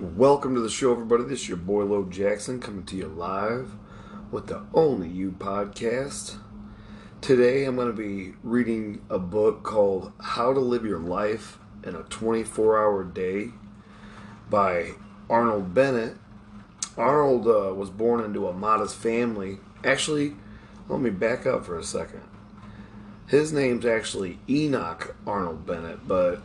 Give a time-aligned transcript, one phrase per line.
[0.00, 1.24] Welcome to the show, everybody.
[1.24, 3.72] This is your boy Lo Jackson coming to you live
[4.30, 6.36] with the Only You podcast.
[7.20, 11.94] Today I'm going to be reading a book called How to Live Your Life in
[11.94, 13.50] a 24 Hour Day
[14.48, 14.92] by
[15.28, 16.16] Arnold Bennett.
[16.96, 19.58] Arnold uh, was born into a modest family.
[19.84, 20.34] Actually,
[20.88, 22.22] let me back up for a second.
[23.26, 26.40] His name's actually Enoch Arnold Bennett, but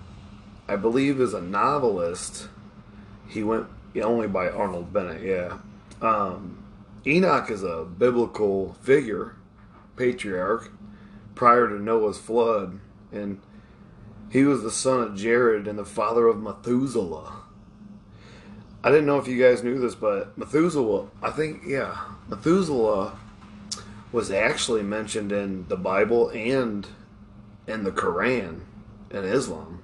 [0.68, 2.50] I believe as a novelist,
[3.28, 3.68] he went
[4.02, 5.58] only by Arnold Bennett, yeah.
[6.02, 6.64] Um,
[7.08, 9.36] Enoch is a biblical figure,
[9.96, 10.72] patriarch,
[11.34, 12.80] prior to Noah's flood,
[13.12, 13.42] and
[14.30, 17.42] he was the son of Jared and the father of Methuselah.
[18.84, 23.18] I didn't know if you guys knew this, but Methuselah, I think, yeah, Methuselah
[24.12, 26.88] was actually mentioned in the Bible and
[27.68, 28.62] in the Quran
[29.10, 29.82] in Islam.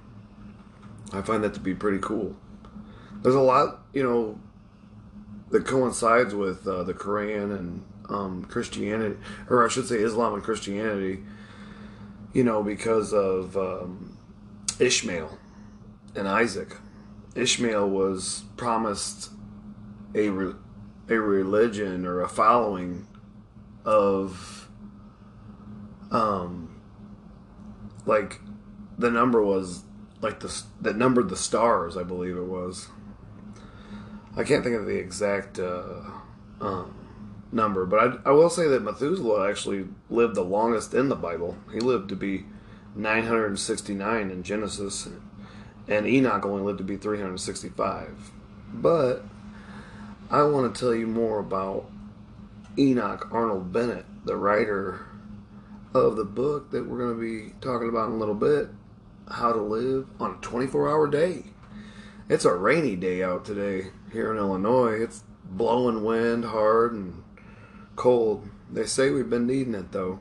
[1.12, 2.36] I find that to be pretty cool.
[3.22, 4.38] There's a lot, you know,
[5.50, 9.16] that coincides with uh, the Quran and um, Christianity,
[9.48, 11.22] or I should say Islam and Christianity,
[12.32, 14.18] you know, because of um,
[14.80, 15.38] Ishmael
[16.16, 16.76] and Isaac.
[17.34, 19.30] Ishmael was promised
[20.14, 20.54] a, re-
[21.08, 23.06] a religion or a following
[23.84, 24.68] of
[26.12, 26.80] um
[28.06, 28.40] like
[28.98, 29.82] the number was
[30.20, 32.88] like the that numbered the stars i believe it was
[34.36, 36.00] i can't think of the exact uh,
[36.60, 36.94] um,
[37.50, 41.56] number but I, I will say that methuselah actually lived the longest in the bible.
[41.72, 42.44] He lived to be
[42.94, 45.08] 969 in genesis
[45.88, 48.30] and enoch only lived to be 365
[48.72, 49.24] but
[50.30, 51.90] i want to tell you more about
[52.78, 55.00] Enoch Arnold Bennett, the writer
[55.92, 58.70] of the book that we're going to be talking about in a little bit
[59.28, 61.44] How to Live on a 24 Hour Day.
[62.30, 65.00] It's a rainy day out today here in Illinois.
[65.02, 67.22] It's blowing wind hard and
[67.96, 68.48] cold.
[68.70, 70.20] They say we've been needing it though.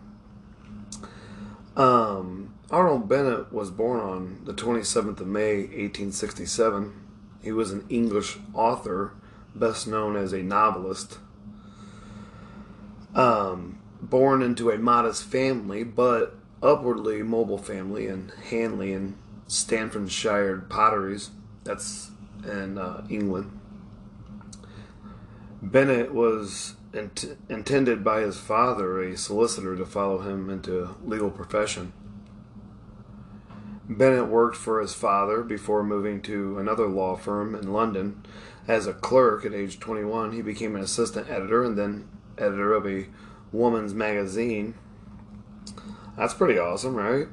[1.75, 6.93] Um, Arnold Bennett was born on the 27th of May, 1867.
[7.41, 9.13] He was an English author,
[9.55, 11.17] best known as a novelist
[13.15, 19.15] um, born into a modest family, but upwardly mobile family in Hanley and
[19.47, 21.31] Staffordshire Potteries.
[21.63, 22.11] That's
[22.43, 23.59] in uh, England.
[25.61, 31.93] Bennett was int- intended by his father, a solicitor, to follow him into legal profession.
[33.87, 38.25] Bennett worked for his father before moving to another law firm in London.
[38.67, 42.07] As a clerk at age 21, he became an assistant editor and then
[42.37, 43.07] editor of a
[43.51, 44.75] woman's magazine.
[46.17, 47.27] That's pretty awesome, right?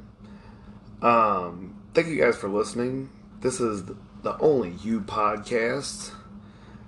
[1.00, 3.10] Um, thank you guys for listening.
[3.40, 3.84] This is
[4.22, 6.10] the Only You podcast,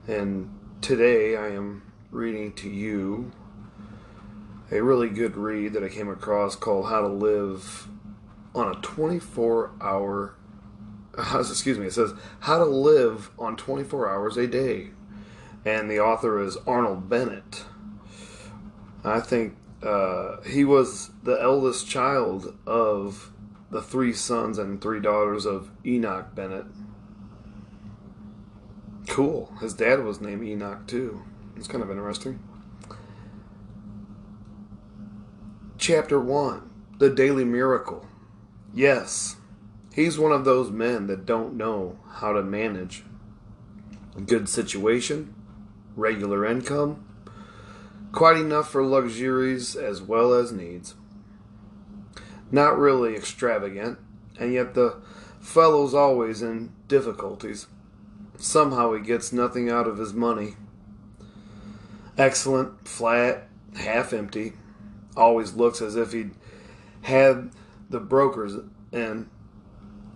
[0.08, 0.50] and
[0.80, 3.32] today I am reading to you
[4.70, 7.88] a really good read that I came across called How to Live
[8.54, 10.34] on a 24 hour
[11.34, 14.90] excuse me, it says How to Live on 24 Hours a Day.
[15.64, 17.64] And the author is Arnold Bennett.
[19.04, 23.32] I think uh, he was the eldest child of
[23.70, 26.66] the three sons and three daughters of Enoch Bennett.
[29.08, 29.52] Cool.
[29.60, 31.22] His dad was named Enoch too.
[31.56, 32.40] It's kind of interesting.
[35.78, 38.06] Chapter 1 The Daily Miracle.
[38.72, 39.36] Yes,
[39.94, 43.02] he's one of those men that don't know how to manage
[44.16, 45.34] a good situation,
[45.96, 47.04] regular income,
[48.12, 50.94] quite enough for luxuries as well as needs.
[52.52, 53.98] Not really extravagant,
[54.38, 54.96] and yet the
[55.40, 57.66] fellow's always in difficulties.
[58.40, 60.56] Somehow he gets nothing out of his money.
[62.16, 64.54] Excellent, flat, half empty,
[65.14, 66.30] always looks as if he'd
[67.02, 67.50] had
[67.90, 68.54] the brokers
[68.92, 69.28] in.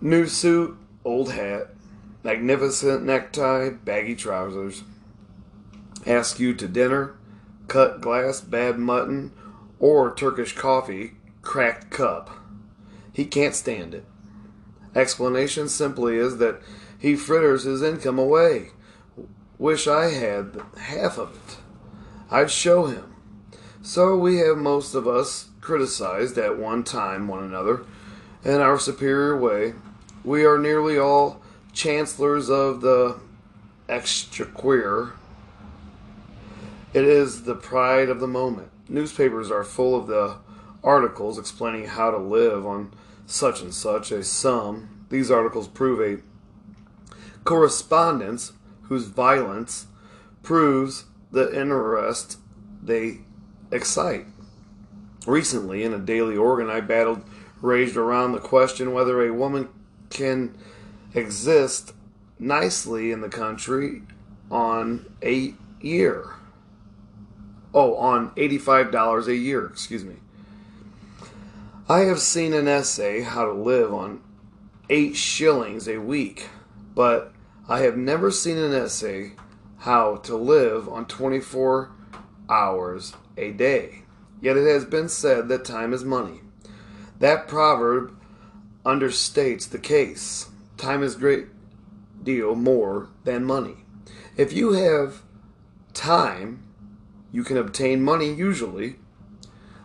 [0.01, 1.67] New suit, old hat,
[2.23, 4.83] magnificent necktie, baggy trousers.
[6.07, 7.15] Ask you to dinner,
[7.67, 9.33] cut glass, bad mutton,
[9.79, 11.11] or Turkish coffee,
[11.43, 12.31] cracked cup.
[13.13, 14.05] He can't stand it.
[14.95, 16.59] Explanation simply is that
[17.05, 18.69] he fritters his income away.
[19.59, 21.57] Wish I had half of it.
[22.31, 23.13] I'd show him.
[23.83, 27.85] So we have most of us criticized at one time one another
[28.43, 29.75] in our superior way.
[30.23, 31.43] We are nearly all
[31.73, 33.19] chancellors of the
[33.87, 35.13] exchequer
[36.95, 38.69] it is the pride of the moment.
[38.89, 40.37] Newspapers are full of the
[40.83, 42.93] articles explaining how to live on
[43.27, 45.05] such and such a sum.
[45.09, 46.23] These articles prove a
[47.45, 48.51] correspondence
[48.83, 49.87] whose violence
[50.43, 52.37] proves the interest
[52.83, 53.19] they
[53.71, 54.25] excite.
[55.25, 57.23] Recently, in a daily organ, I battled
[57.61, 59.69] raged around the question whether a woman
[60.09, 60.55] can
[61.13, 61.93] exist
[62.37, 64.03] nicely in the country
[64.51, 66.31] on a year.
[67.73, 70.15] Oh, on $85 a year, excuse me.
[71.89, 74.21] I have seen an essay, How to Live on
[74.89, 76.49] 8 shillings a week,
[76.93, 77.31] but
[77.67, 79.31] I have never seen an essay,
[79.79, 81.91] How to Live on 24
[82.47, 84.03] hours a day.
[84.39, 86.41] Yet it has been said that time is money.
[87.17, 88.15] That proverb
[88.85, 90.49] understates the case.
[90.77, 91.47] Time is a great
[92.21, 93.77] deal more than money.
[94.37, 95.23] If you have
[95.95, 96.61] time,
[97.31, 98.97] you can obtain money usually,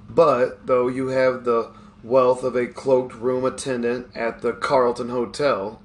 [0.07, 1.73] but though you have the
[2.05, 5.81] wealth of a cloaked room attendant at the Carlton Hotel,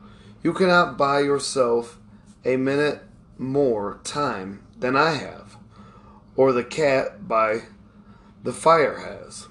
[0.46, 1.98] you cannot buy yourself
[2.46, 3.02] a minute
[3.36, 5.58] more time than I have,
[6.36, 7.62] or the cat by
[8.44, 9.48] the fire has.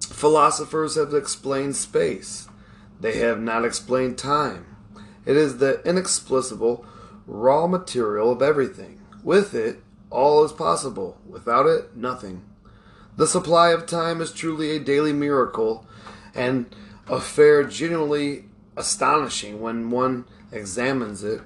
[0.00, 2.48] Philosophers have explained space,
[2.98, 4.78] they have not explained time.
[5.26, 6.86] It is the inexplicable
[7.26, 9.02] raw material of everything.
[9.22, 11.18] With it, all is possible.
[11.28, 12.46] Without it, nothing.
[13.18, 15.86] The supply of time is truly a daily miracle
[16.34, 16.74] and
[17.08, 18.47] affair genuinely
[18.78, 21.42] astonishing when one examines it.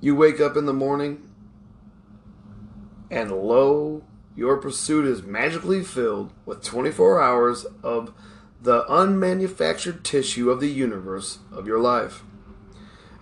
[0.00, 1.22] You wake up in the morning,
[3.10, 4.04] and lo,
[4.36, 8.12] your pursuit is magically filled with 24 hours of
[8.60, 12.22] the unmanufactured tissue of the universe of your life.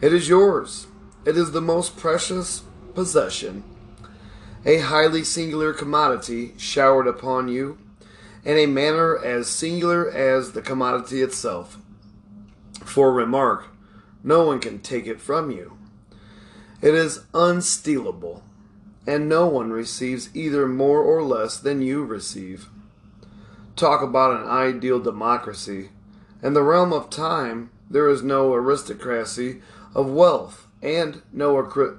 [0.00, 0.88] It is yours.
[1.24, 2.64] It is the most precious
[2.94, 3.62] possession,
[4.66, 7.78] a highly singular commodity showered upon you
[8.44, 11.78] in a manner as singular as the commodity itself.
[12.84, 13.68] For remark,
[14.22, 15.76] no one can take it from you.
[16.80, 18.42] It is unstealable
[19.06, 22.68] and no one receives either more or less than you receive.
[23.76, 25.90] Talk about an ideal democracy.
[26.42, 29.60] In the realm of time, there is no aristocracy
[29.94, 31.56] of wealth and no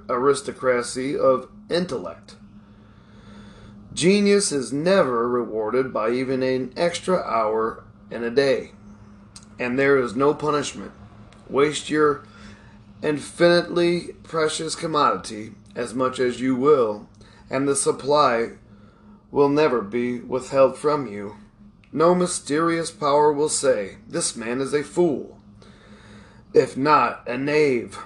[0.08, 2.36] aristocracy of intellect.
[3.92, 8.72] Genius is never rewarded by even an extra hour in a day,
[9.58, 10.92] and there is no punishment.
[11.48, 12.24] Waste your
[13.02, 17.08] infinitely precious commodity as much as you will,
[17.50, 18.52] and the supply
[19.30, 21.36] will never be withheld from you.
[21.92, 25.38] No mysterious power will say, This man is a fool,
[26.52, 27.98] if not a knave.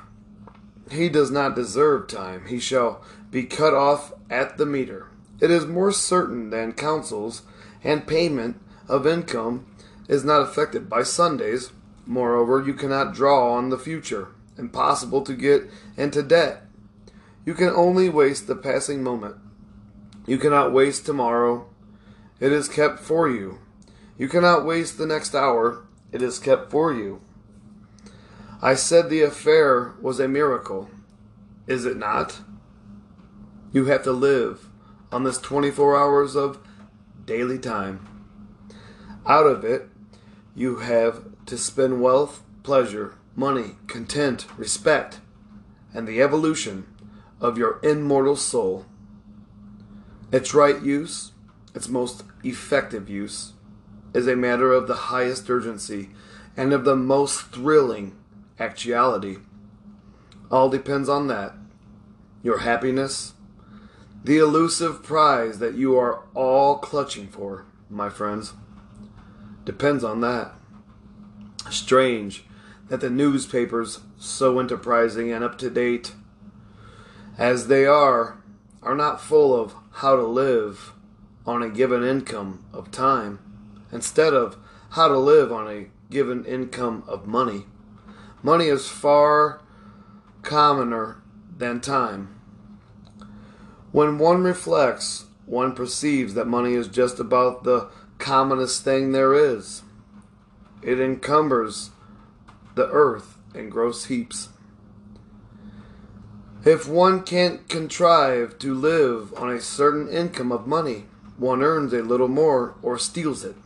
[0.90, 2.46] He does not deserve time.
[2.46, 5.06] He shall be cut off at the meter.
[5.40, 7.42] It is more certain than counsels,
[7.82, 9.66] and payment of income
[10.10, 11.70] is not affected by Sundays.
[12.04, 14.28] Moreover, you cannot draw on the future.
[14.58, 16.64] Impossible to get into debt.
[17.46, 19.36] You can only waste the passing moment.
[20.26, 21.70] You cannot waste tomorrow.
[22.40, 23.60] It is kept for you.
[24.18, 25.86] You cannot waste the next hour.
[26.10, 27.20] It is kept for you.
[28.60, 30.90] I said the affair was a miracle.
[31.68, 32.40] Is it not?
[33.72, 34.68] You have to live
[35.12, 36.58] on this 24 hours of
[37.24, 38.08] daily time.
[39.24, 39.88] Out of it,
[40.54, 45.20] you have to spend wealth, pleasure, money, content, respect,
[45.94, 46.86] and the evolution
[47.40, 48.84] of your immortal soul.
[50.32, 51.32] Its right use,
[51.74, 53.52] its most effective use,
[54.14, 56.10] is a matter of the highest urgency
[56.56, 58.16] and of the most thrilling
[58.58, 59.38] actuality.
[60.50, 61.54] All depends on that.
[62.42, 63.34] Your happiness,
[64.24, 68.52] the elusive prize that you are all clutching for, my friends,
[69.70, 70.50] depends on that.
[71.70, 72.42] Strange
[72.88, 76.12] that the newspapers, so enterprising and up to date,
[77.38, 78.42] as they are,
[78.82, 80.92] are not full of how to live
[81.46, 83.38] on a given income of time
[83.92, 84.56] instead of
[84.90, 87.64] how to live on a given income of money.
[88.42, 89.60] Money is far
[90.42, 91.22] commoner
[91.56, 92.40] than time.
[93.92, 97.88] When one reflects, one perceives that money is just about the
[98.20, 99.82] commonest thing there is.
[100.82, 101.90] It encumbers
[102.74, 104.50] the earth in gross heaps.
[106.64, 111.06] If one can't contrive to live on a certain income of money,
[111.38, 113.56] one earns a little more or steals it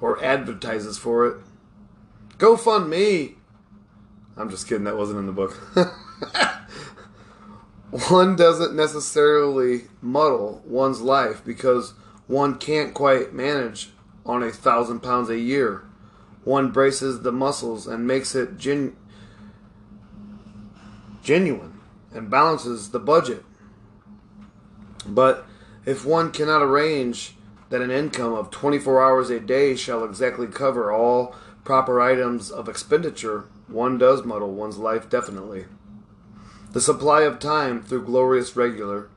[0.00, 1.36] or advertises for it.
[2.38, 3.36] Go fund me.
[4.36, 5.52] I'm just kidding, that wasn't in the book.
[8.08, 11.94] one doesn't necessarily muddle one's life because
[12.26, 13.90] one can't quite manage
[14.24, 15.84] on a thousand pounds a year.
[16.44, 18.96] One braces the muscles and makes it gen-
[21.22, 21.80] genuine
[22.12, 23.44] and balances the budget.
[25.06, 25.46] But
[25.84, 27.34] if one cannot arrange
[27.70, 32.68] that an income of 24 hours a day shall exactly cover all proper items of
[32.68, 35.66] expenditure, one does muddle one's life definitely.
[36.72, 39.08] The supply of time through glorious regular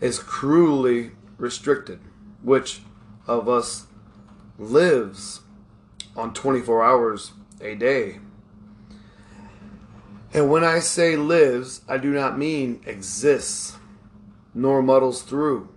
[0.00, 2.00] is cruelly restricted.
[2.44, 2.82] Which
[3.26, 3.86] of us
[4.58, 5.40] lives
[6.14, 8.20] on 24 hours a day?
[10.34, 13.78] And when I say lives, I do not mean exists,
[14.52, 15.70] nor muddles through.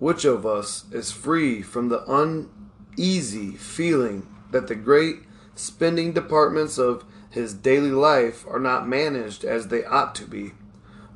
[0.00, 5.20] Which of us is free from the uneasy feeling that the great
[5.54, 10.52] spending departments of his daily life are not managed as they ought to be?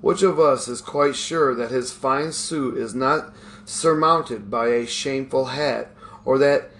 [0.00, 3.34] Which of us is quite sure that his fine suit is not
[3.70, 5.90] surmounted by a shameful hat,
[6.24, 6.70] or that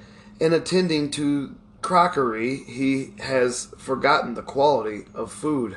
[0.41, 5.77] in attending to crockery he has forgotten the quality of food?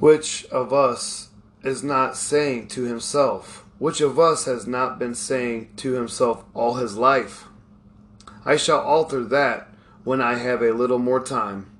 [0.00, 1.28] Which of us
[1.62, 6.74] is not saying to himself, which of us has not been saying to himself all
[6.74, 7.44] his life,
[8.44, 9.68] I shall alter that
[10.04, 11.70] when I have a little more time?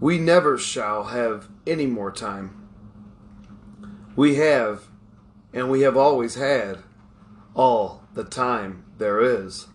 [0.00, 2.59] We never shall have any more time.
[4.20, 4.82] We have,
[5.50, 6.80] and we have always had,
[7.54, 9.68] all the time there is.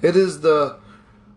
[0.00, 0.78] It is the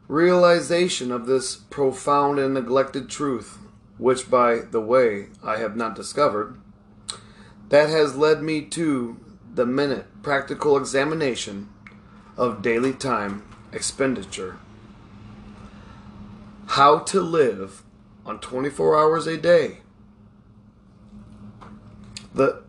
[0.08, 3.58] realization of this profound and neglected truth,
[3.98, 6.60] which, by the way, I have not discovered,
[7.70, 9.20] that has led me to
[9.52, 11.70] the minute practical examination
[12.38, 13.42] of daily time
[13.74, 14.60] expenditure.
[16.68, 17.82] How to live
[18.28, 19.80] on 24 hours a day.
[22.36, 22.64] The,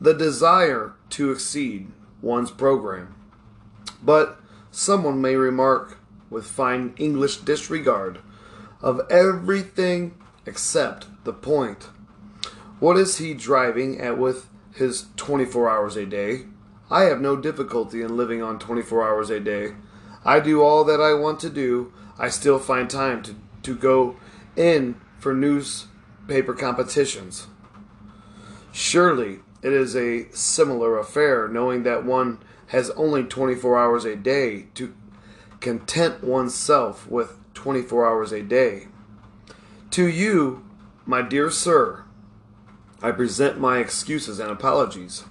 [0.00, 1.90] the desire to exceed
[2.20, 3.16] one's program.
[4.00, 4.40] But
[4.70, 5.98] someone may remark
[6.30, 8.20] with fine English disregard
[8.80, 10.14] of everything
[10.46, 11.88] except the point.
[12.78, 16.42] What is he driving at with his 24 hours a day?
[16.88, 19.72] I have no difficulty in living on 24 hours a day.
[20.24, 21.92] I do all that I want to do.
[22.20, 24.14] I still find time to, to go
[24.54, 27.48] in for newspaper competitions.
[28.72, 32.38] Surely it is a similar affair, knowing that one
[32.68, 34.94] has only 24 hours a day to
[35.60, 38.88] content oneself with 24 hours a day.
[39.90, 40.64] To you,
[41.04, 42.04] my dear sir,
[43.02, 45.24] I present my excuses and apologies.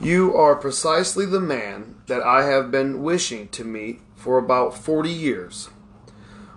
[0.00, 5.10] You are precisely the man that I have been wishing to meet for about 40
[5.10, 5.68] years.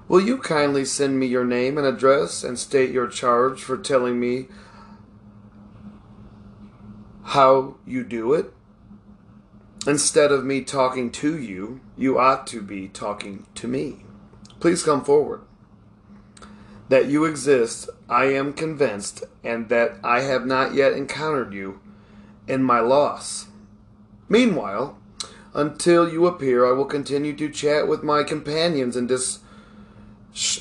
[0.08, 4.20] Will you kindly send me your name and address and state your charge for telling
[4.20, 4.48] me
[7.24, 8.54] how you do it?
[9.86, 14.06] Instead of me talking to you, you ought to be talking to me.
[14.60, 15.42] Please come forward.
[16.90, 21.80] That you exist, I am convinced, and that I have not yet encountered you
[22.48, 23.48] in my loss.
[24.30, 24.98] Meanwhile,
[25.54, 29.40] until you appear, I will continue to chat with my companions and dis-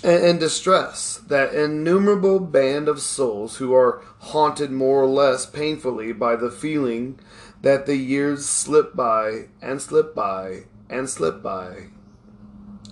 [0.04, 6.36] in distress, that innumerable band of souls who are haunted more or less painfully by
[6.36, 7.18] the feeling
[7.62, 11.86] that the years slip by and slip by and slip by,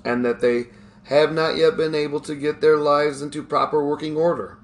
[0.05, 0.69] and that they
[1.05, 4.57] have not yet been able to get their lives into proper working order.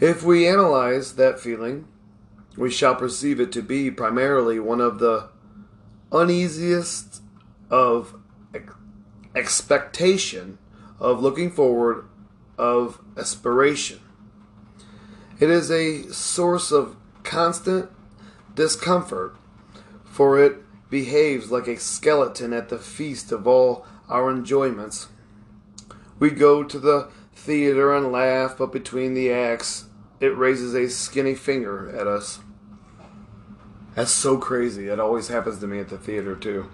[0.00, 1.86] If we analyze that feeling,
[2.56, 5.28] we shall perceive it to be primarily one of the
[6.10, 7.22] uneasiest
[7.70, 8.14] of
[9.34, 10.58] expectation,
[11.00, 12.04] of looking forward,
[12.56, 14.00] of aspiration.
[15.38, 17.90] It is a source of constant
[18.54, 19.36] discomfort,
[20.04, 20.56] for it
[20.90, 25.08] behaves like a skeleton at the feast of all our enjoyments.
[26.18, 29.84] We go to the theater and laugh, but between the acts,
[30.18, 32.40] it raises a skinny finger at us.
[33.94, 34.88] That's so crazy.
[34.88, 36.68] It always happens to me at the theater, too.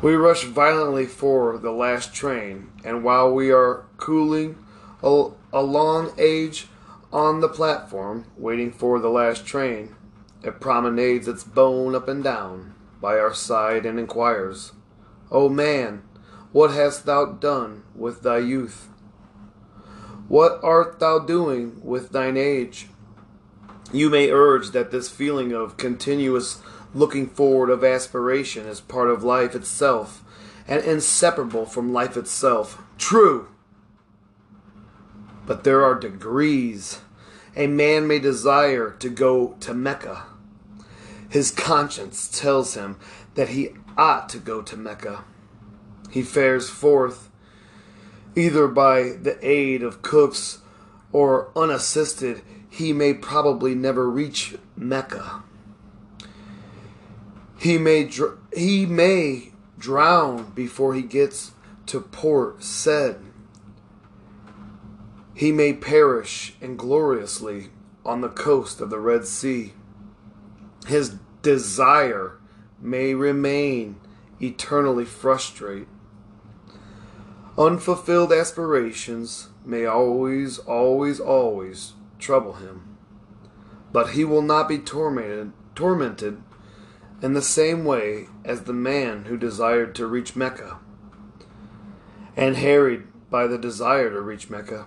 [0.00, 4.64] We rush violently for the last train, and while we are cooling
[5.02, 6.68] a, a long age
[7.12, 9.96] on the platform, waiting for the last train,
[10.44, 14.70] it promenades its bone up and down by our side and inquires,
[15.32, 16.04] O oh man,
[16.52, 18.88] what hast thou done with thy youth?
[20.28, 22.86] What art thou doing with thine age?
[23.92, 26.62] You may urge that this feeling of continuous
[26.94, 30.24] looking forward of aspiration is part of life itself
[30.66, 32.82] and inseparable from life itself.
[32.98, 33.48] True.
[35.46, 37.00] But there are degrees.
[37.56, 40.24] A man may desire to go to Mecca.
[41.28, 42.96] His conscience tells him
[43.34, 45.24] that he ought to go to Mecca.
[46.10, 47.28] He fares forth
[48.38, 50.58] Either by the aid of Cook's
[51.10, 52.40] or unassisted,
[52.70, 55.42] he may probably never reach Mecca.
[57.58, 61.52] He may dr- he may drown before he gets
[61.86, 63.20] to Port Said.
[65.34, 67.70] He may perish ingloriously
[68.04, 69.72] on the coast of the Red Sea.
[70.86, 72.38] His desire
[72.80, 73.96] may remain
[74.40, 75.88] eternally frustrate.
[77.56, 82.96] Unfulfilled aspirations may always, always, always trouble him.
[83.92, 86.42] But he will not be tormented, tormented
[87.20, 90.78] in the same way as the man who desired to reach Mecca
[92.36, 94.86] and harried by the desire to reach Mecca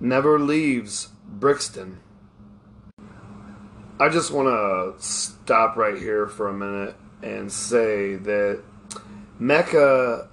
[0.00, 2.00] never leaves Brixton.
[4.00, 8.62] I just want to stop right here for a minute and say that
[9.40, 10.28] Mecca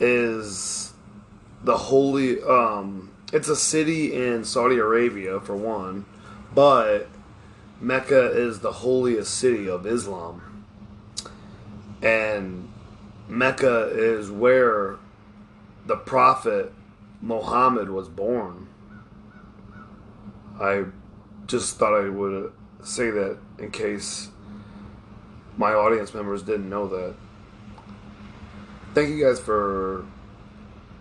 [0.00, 0.92] is
[1.62, 6.04] the holy um it's a city in Saudi Arabia for one,
[6.52, 7.06] but
[7.80, 10.64] Mecca is the holiest city of Islam.
[12.02, 12.68] And
[13.28, 14.96] Mecca is where
[15.86, 16.72] the prophet
[17.22, 18.68] Muhammad was born.
[20.60, 20.84] I
[21.46, 24.28] just thought I would say that in case
[25.56, 27.14] my audience members didn't know that.
[28.94, 30.04] Thank you guys for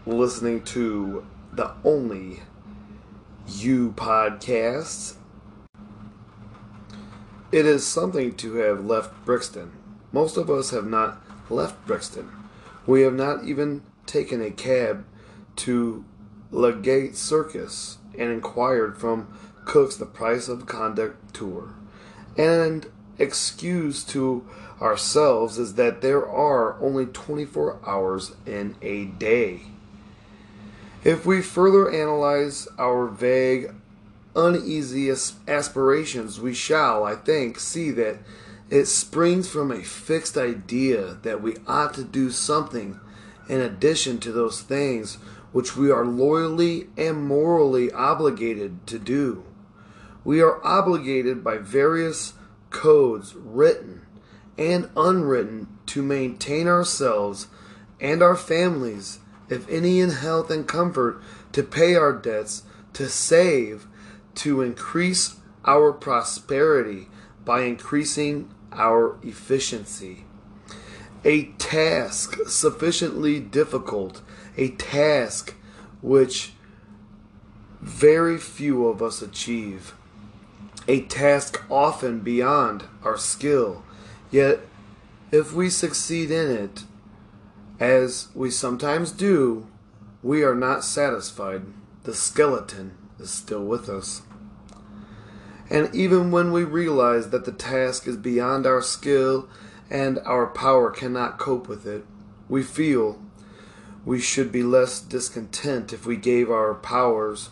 [0.05, 2.41] listening to the only
[3.48, 5.15] you podcast.
[7.51, 9.71] It is something to have left Brixton.
[10.11, 12.29] Most of us have not left Brixton.
[12.85, 15.03] We have not even taken a cab
[15.57, 16.05] to
[16.51, 19.33] Ludgate Circus and inquired from
[19.65, 21.73] Cooks the price of a conduct tour.
[22.37, 22.85] And
[23.17, 24.47] excuse to
[24.79, 29.61] ourselves is that there are only 24 hours in a day.
[31.03, 33.73] If we further analyze our vague,
[34.35, 35.11] uneasy
[35.47, 38.19] aspirations, we shall, I think, see that
[38.69, 42.99] it springs from a fixed idea that we ought to do something
[43.47, 45.15] in addition to those things
[45.51, 49.43] which we are loyally and morally obligated to do.
[50.23, 52.33] We are obligated by various
[52.69, 54.05] codes, written
[54.57, 57.47] and unwritten, to maintain ourselves
[57.99, 61.19] and our families, if any in health and comfort,
[61.53, 62.63] to pay our debts,
[62.93, 63.87] to save,
[64.39, 67.08] to increase our prosperity
[67.43, 70.23] by increasing our efficiency.
[71.25, 74.21] A task sufficiently difficult,
[74.56, 75.56] a task
[76.02, 76.54] which
[77.82, 79.93] very few of us achieve,
[80.88, 83.84] a task often beyond our skill.
[84.32, 84.62] Yet,
[85.34, 86.84] if we succeed in it,
[87.78, 89.67] as we sometimes do,
[90.23, 91.63] we are not satisfied.
[92.04, 94.21] The skeleton is still with us.
[95.69, 99.47] And even when we realize that the task is beyond our skill
[99.89, 102.05] and our power cannot cope with it,
[102.47, 103.21] we feel
[104.03, 107.49] we should be less discontent if we gave our powers,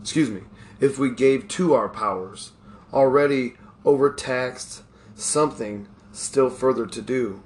[0.00, 0.42] excuse me,
[0.80, 2.52] if we gave to our powers,
[2.92, 3.54] already
[3.84, 4.82] overtaxed,
[5.14, 7.42] something still further to do.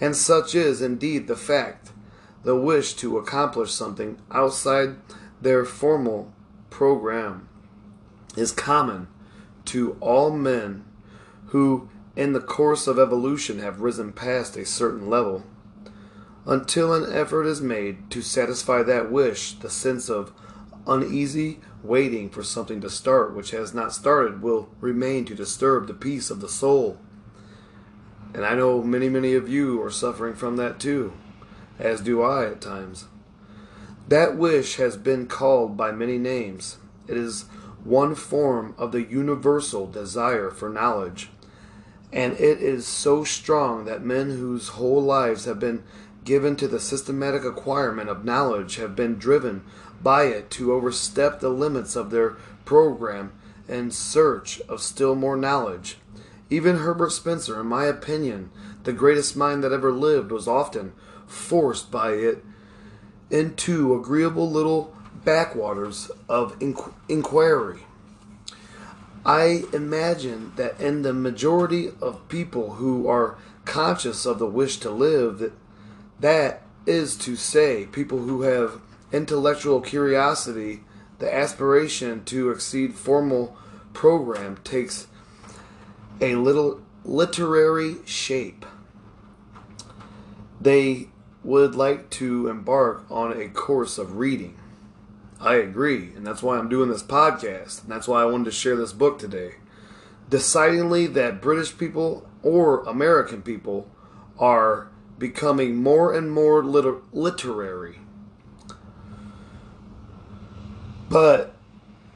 [0.00, 1.90] And such is indeed the fact.
[2.42, 4.96] The wish to accomplish something outside
[5.42, 6.32] their formal
[6.70, 7.48] program
[8.36, 9.08] is common
[9.66, 10.84] to all men
[11.46, 15.44] who, in the course of evolution, have risen past a certain level.
[16.46, 20.32] Until an effort is made to satisfy that wish, the sense of
[20.86, 25.94] uneasy waiting for something to start which has not started will remain to disturb the
[25.94, 26.98] peace of the soul.
[28.34, 31.14] And I know many, many of you are suffering from that too,
[31.78, 33.06] as do I at times.
[34.08, 36.76] That wish has been called by many names.
[37.08, 37.46] It is
[37.86, 41.30] one form of the universal desire for knowledge,
[42.12, 45.82] and it is so strong that men whose whole lives have been
[46.24, 49.64] given to the systematic acquirement of knowledge have been driven
[50.02, 52.30] by it to overstep the limits of their
[52.64, 53.32] program
[53.68, 55.98] in search of still more knowledge.
[56.50, 58.50] Even Herbert Spencer, in my opinion,
[58.84, 60.92] the greatest mind that ever lived, was often
[61.26, 62.44] forced by it
[63.30, 64.95] into agreeable little
[65.26, 67.80] backwaters of inqu- inquiry.
[69.26, 74.90] I imagine that in the majority of people who are conscious of the wish to
[74.90, 75.52] live, that,
[76.20, 78.80] that is to say, people who have
[79.12, 80.84] intellectual curiosity,
[81.18, 83.56] the aspiration to exceed formal
[83.92, 85.08] program takes
[86.20, 88.64] a little literary shape.
[90.60, 91.08] They
[91.42, 94.56] would like to embark on a course of reading.
[95.40, 98.50] I agree, and that's why I'm doing this podcast, and that's why I wanted to
[98.50, 99.56] share this book today.
[100.30, 103.88] Decidingly, that British people or American people
[104.38, 108.00] are becoming more and more liter- literary.
[111.08, 111.54] But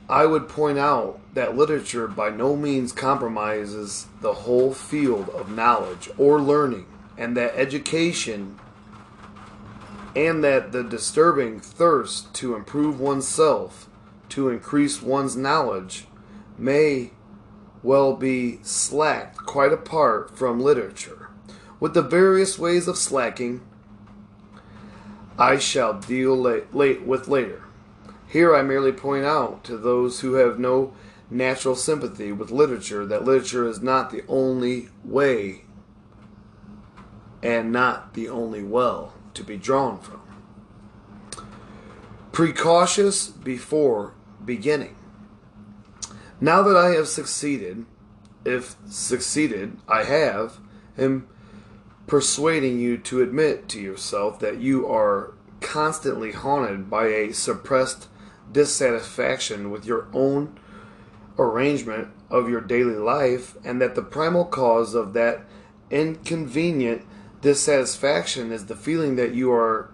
[0.08, 6.10] I would point out that literature by no means compromises the whole field of knowledge
[6.18, 8.58] or learning, and that education
[10.14, 13.88] and that the disturbing thirst to improve oneself,
[14.30, 16.06] to increase one's knowledge,
[16.58, 17.12] may
[17.82, 21.30] well be slacked quite apart from literature.
[21.78, 23.62] With the various ways of slacking,
[25.38, 27.64] I shall deal late, late with later.
[28.26, 30.92] Here I merely point out to those who have no
[31.30, 35.62] natural sympathy with literature that literature is not the only way
[37.42, 40.20] and not the only well to be drawn from.
[42.32, 44.14] Precautious before
[44.44, 44.96] beginning.
[46.40, 47.84] Now that I have succeeded,
[48.44, 50.58] if succeeded I have,
[50.96, 51.28] am
[52.06, 58.08] persuading you to admit to yourself that you are constantly haunted by a suppressed
[58.50, 60.58] dissatisfaction with your own
[61.38, 65.44] arrangement of your daily life, and that the primal cause of that
[65.90, 67.02] inconvenient
[67.42, 69.92] dissatisfaction is the feeling that you are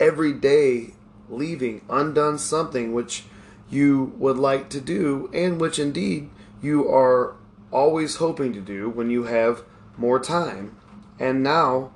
[0.00, 0.94] every day
[1.28, 3.24] leaving undone something which
[3.68, 6.30] you would like to do, and which indeed
[6.62, 7.34] you are
[7.72, 9.64] always hoping to do when you have
[9.96, 10.76] more time.
[11.18, 11.92] And now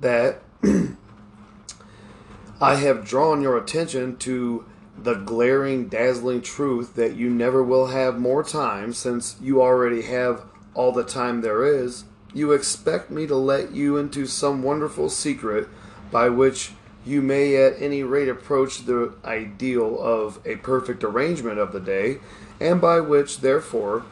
[0.00, 0.42] that
[2.60, 4.64] I have drawn your attention to
[4.96, 10.44] the glaring, dazzling truth that you never will have more time since you already have
[10.72, 15.68] all the time there is, you expect me to let you into some wonderful secret
[16.10, 16.72] by which
[17.06, 22.18] you may at any rate approach the ideal of a perfect arrangement of the day,
[22.60, 24.04] and by which, therefore,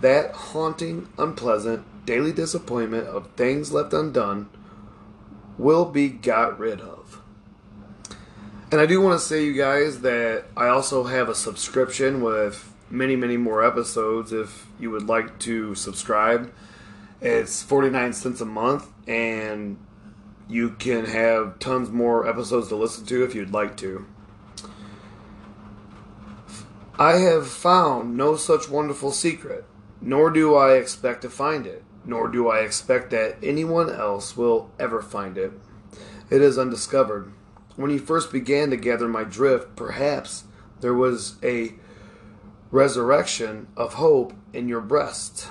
[0.00, 4.48] that haunting, unpleasant, daily disappointment of things left undone
[5.58, 7.20] will be got rid of.
[8.72, 12.72] And I do want to say, you guys, that I also have a subscription with
[12.88, 16.52] many, many more episodes if you would like to subscribe.
[17.22, 19.76] It's 49 cents a month, and
[20.48, 24.06] you can have tons more episodes to listen to if you'd like to.
[26.98, 29.66] I have found no such wonderful secret,
[30.00, 34.70] nor do I expect to find it, nor do I expect that anyone else will
[34.78, 35.52] ever find it.
[36.30, 37.32] It is undiscovered.
[37.76, 40.44] When you first began to gather my drift, perhaps
[40.80, 41.74] there was a
[42.70, 45.48] resurrection of hope in your breast.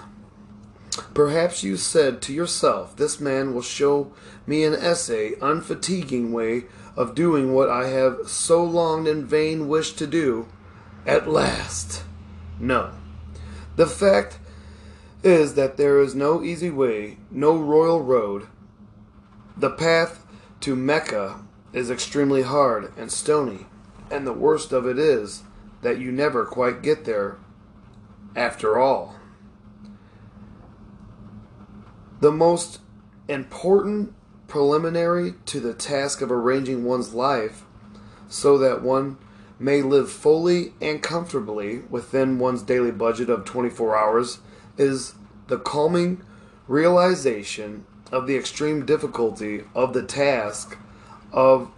[1.13, 4.11] Perhaps you said to yourself, This man will show
[4.45, 9.97] me an essay, unfatiguing way of doing what I have so long in vain wished
[9.99, 10.47] to do.
[11.05, 12.03] At last.
[12.59, 12.91] No.
[13.75, 14.39] The fact
[15.23, 18.47] is that there is no easy way, no royal road.
[19.55, 20.25] The path
[20.61, 21.41] to Mecca
[21.73, 23.67] is extremely hard and stony,
[24.09, 25.43] and the worst of it is
[25.81, 27.37] that you never quite get there
[28.35, 29.18] after all.
[32.19, 32.79] The most
[33.27, 34.13] important
[34.47, 37.63] preliminary to the task of arranging one's life
[38.27, 39.17] so that one
[39.57, 44.39] may live fully and comfortably within one's daily budget of 24 hours
[44.77, 45.13] is
[45.47, 46.21] the calming
[46.67, 50.77] realization of the extreme difficulty of the task
[51.31, 51.71] of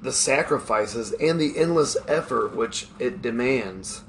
[0.00, 4.02] the sacrifices and the endless effort which it demands.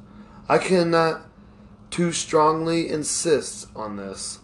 [0.50, 1.22] I cannot
[1.90, 4.40] too strongly insist on this.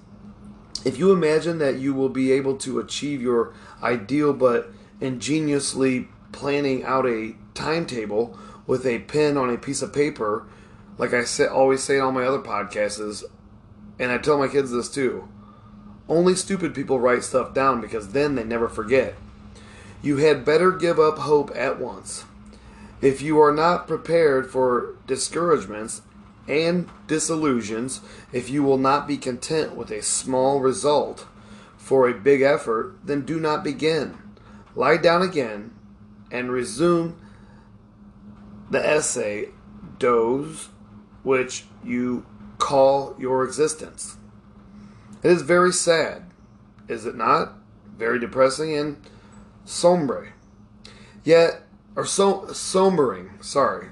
[0.85, 6.83] If you imagine that you will be able to achieve your ideal but ingeniously planning
[6.83, 10.45] out a timetable with a pen on a piece of paper,
[10.97, 13.23] like I say, always say in all my other podcasts, is,
[13.99, 15.27] and I tell my kids this too
[16.09, 19.15] only stupid people write stuff down because then they never forget.
[20.01, 22.25] You had better give up hope at once.
[23.01, 26.01] If you are not prepared for discouragements
[26.47, 28.01] and disillusions
[28.31, 31.25] if you will not be content with a small result
[31.77, 34.17] for a big effort, then do not begin.
[34.75, 35.71] Lie down again
[36.31, 37.19] and resume
[38.69, 39.49] the essay,
[39.99, 40.69] doze,
[41.23, 42.25] which you
[42.57, 44.17] call your existence.
[45.21, 46.23] It is very sad,
[46.87, 47.53] is it not?
[47.97, 48.97] Very depressing and
[49.65, 50.33] sombre.
[51.23, 51.63] Yet,
[51.95, 53.89] or so, sombering, sorry.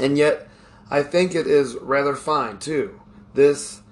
[0.00, 0.48] And yet,
[0.90, 3.00] I think it is rather fine too.
[3.34, 3.82] This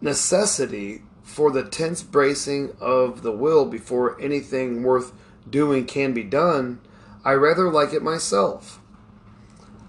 [0.00, 5.12] necessity for the tense bracing of the will before anything worth
[5.48, 6.80] doing can be done,
[7.24, 8.80] I rather like it myself.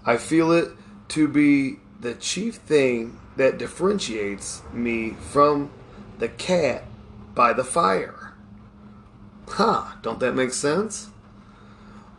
[0.04, 0.72] I feel it
[1.08, 5.70] to be the chief thing that differentiates me from
[6.18, 6.84] the cat
[7.34, 8.34] by the fire.
[9.48, 11.10] Huh, don't that make sense?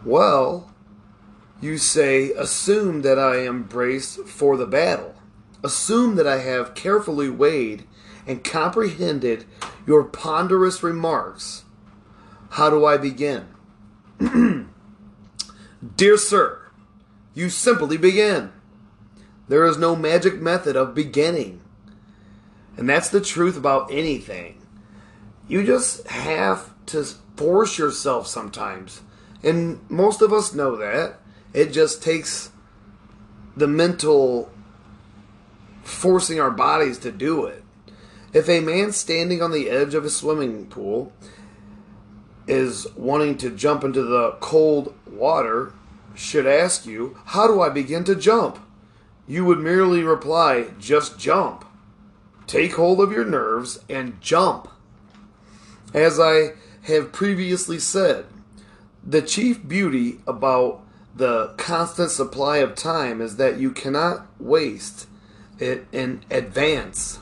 [0.03, 0.70] Well,
[1.61, 5.15] you say, assume that I am braced for the battle.
[5.63, 7.85] Assume that I have carefully weighed
[8.25, 9.45] and comprehended
[9.85, 11.63] your ponderous remarks.
[12.51, 13.47] How do I begin?
[15.95, 16.71] Dear sir,
[17.33, 18.51] you simply begin.
[19.47, 21.61] There is no magic method of beginning.
[22.77, 24.61] And that's the truth about anything.
[25.47, 27.03] You just have to
[27.35, 29.01] force yourself sometimes.
[29.43, 31.20] And most of us know that.
[31.53, 32.51] It just takes
[33.55, 34.49] the mental
[35.83, 37.63] forcing our bodies to do it.
[38.33, 41.11] If a man standing on the edge of a swimming pool
[42.47, 45.73] is wanting to jump into the cold water
[46.15, 48.59] should ask you, How do I begin to jump?
[49.27, 51.65] You would merely reply, Just jump.
[52.47, 54.69] Take hold of your nerves and jump.
[55.93, 58.25] As I have previously said,
[59.05, 60.83] the chief beauty about
[61.15, 65.07] the constant supply of time is that you cannot waste
[65.59, 67.19] it in advance.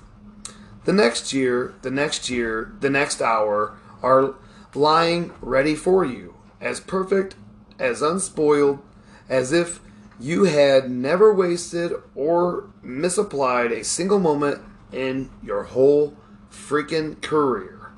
[0.86, 4.36] The next year, the next year, the next hour are
[4.74, 7.36] lying ready for you, as perfect,
[7.78, 8.80] as unspoiled,
[9.28, 9.80] as if
[10.20, 16.16] you had never wasted or misapplied a single moment in your whole
[16.52, 17.92] freaking career.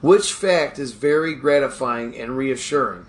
[0.00, 3.06] Which fact is very gratifying and reassuring.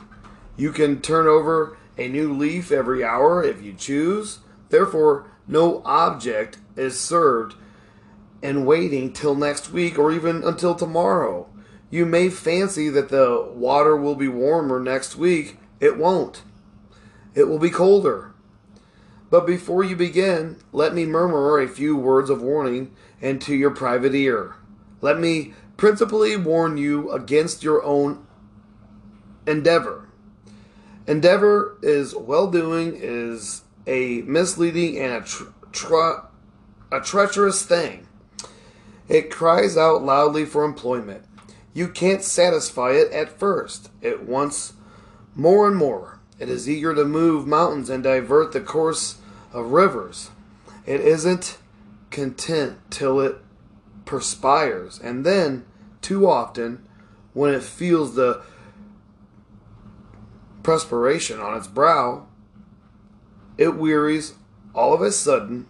[0.57, 4.39] You can turn over a new leaf every hour if you choose.
[4.69, 7.55] Therefore, no object is served
[8.41, 11.47] in waiting till next week or even until tomorrow.
[11.89, 15.57] You may fancy that the water will be warmer next week.
[15.79, 16.43] It won't.
[17.33, 18.33] It will be colder.
[19.29, 24.15] But before you begin, let me murmur a few words of warning into your private
[24.15, 24.55] ear.
[25.01, 28.25] Let me principally warn you against your own
[29.45, 30.06] endeavor.
[31.07, 35.25] Endeavor is well doing, is a misleading and a,
[35.71, 36.19] tre-
[36.91, 38.07] a treacherous thing.
[39.07, 41.23] It cries out loudly for employment.
[41.73, 43.89] You can't satisfy it at first.
[44.01, 44.73] It wants
[45.33, 46.19] more and more.
[46.39, 49.19] It is eager to move mountains and divert the course
[49.53, 50.29] of rivers.
[50.85, 51.57] It isn't
[52.09, 53.37] content till it
[54.05, 54.99] perspires.
[54.99, 55.65] And then,
[56.01, 56.85] too often,
[57.33, 58.41] when it feels the
[60.67, 62.27] perspiration on its brow,
[63.57, 64.33] it wearies
[64.75, 65.65] all of a sudden,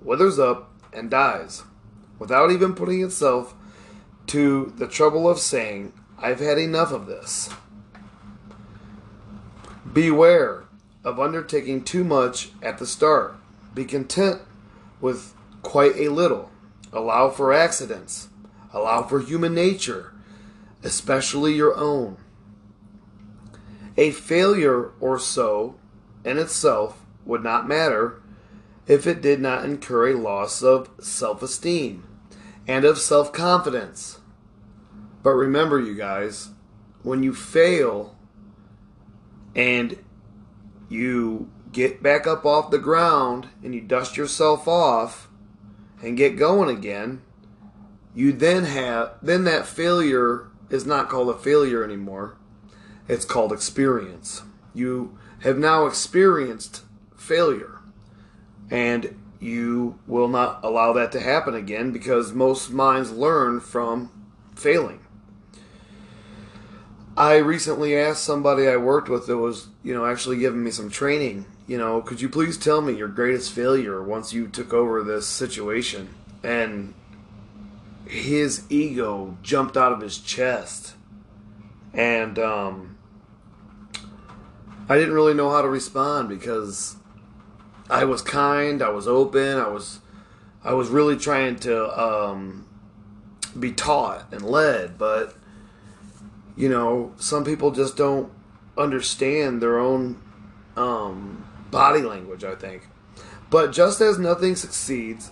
[0.00, 1.64] withers up, and dies,
[2.18, 3.54] without even putting itself
[4.26, 7.50] to the trouble of saying, I've had enough of this.
[9.92, 10.64] Beware
[11.04, 13.34] of undertaking too much at the start.
[13.74, 14.40] Be content
[15.02, 16.50] with quite a little.
[16.94, 18.30] Allow for accidents.
[18.72, 20.14] Allow for human nature,
[20.82, 22.16] especially your own.
[23.98, 25.74] A failure or so
[26.24, 28.22] in itself would not matter
[28.86, 32.06] if it did not incur a loss of self esteem
[32.66, 34.20] and of self confidence.
[35.24, 36.50] But remember, you guys,
[37.02, 38.16] when you fail
[39.56, 39.98] and
[40.88, 45.28] you get back up off the ground and you dust yourself off
[46.02, 47.20] and get going again,
[48.14, 52.36] you then have, then that failure is not called a failure anymore.
[53.08, 54.42] It's called experience.
[54.74, 56.82] You have now experienced
[57.16, 57.80] failure.
[58.70, 64.10] And you will not allow that to happen again because most minds learn from
[64.54, 65.00] failing.
[67.16, 70.88] I recently asked somebody I worked with that was, you know, actually giving me some
[70.88, 75.02] training, you know, could you please tell me your greatest failure once you took over
[75.02, 76.14] this situation?
[76.42, 76.94] And
[78.06, 80.94] his ego jumped out of his chest.
[81.92, 82.97] And um,
[84.88, 86.96] I didn't really know how to respond because
[87.90, 90.00] I was kind, I was open, I was
[90.64, 92.66] I was really trying to um,
[93.58, 95.34] be taught and led, but
[96.56, 98.32] you know, some people just don't
[98.76, 100.20] understand their own
[100.76, 102.88] um, body language, I think.
[103.50, 105.30] But just as nothing succeeds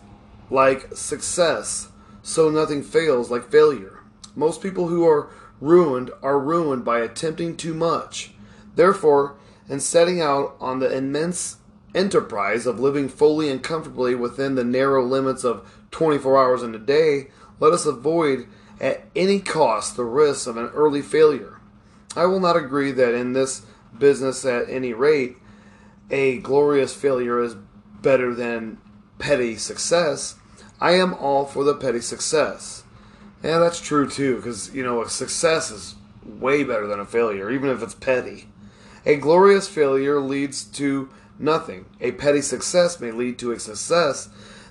[0.50, 1.88] like success,
[2.22, 4.00] so nothing fails like failure.
[4.34, 5.28] Most people who are
[5.60, 8.32] ruined are ruined by attempting too much.
[8.74, 9.36] Therefore,
[9.68, 11.56] in setting out on the immense
[11.94, 16.78] enterprise of living fully and comfortably within the narrow limits of 24 hours in a
[16.78, 18.46] day, let us avoid
[18.80, 21.58] at any cost the risks of an early failure.
[22.14, 23.62] I will not agree that in this
[23.98, 25.36] business, at any rate,
[26.10, 27.56] a glorious failure is
[28.02, 28.78] better than
[29.18, 30.36] petty success.
[30.80, 32.84] I am all for the petty success.
[33.42, 37.50] Yeah, that's true too, because, you know, a success is way better than a failure,
[37.50, 38.48] even if it's petty.
[39.06, 41.86] A glorious failure leads to nothing.
[42.00, 44.28] A petty success may lead to a success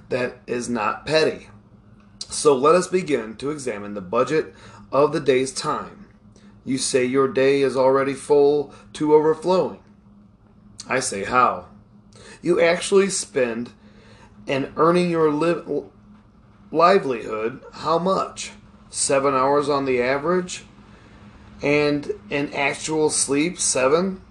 [0.09, 1.47] that is not petty.
[2.19, 4.53] So let us begin to examine the budget
[4.91, 6.07] of the day's time.
[6.65, 9.79] You say your day is already full to overflowing.
[10.87, 11.67] I say how?
[12.41, 13.71] You actually spend
[14.45, 15.83] in earning your li-
[16.71, 18.51] livelihood how much?
[18.89, 20.65] Seven hours on the average?
[21.61, 24.21] And in actual sleep, seven?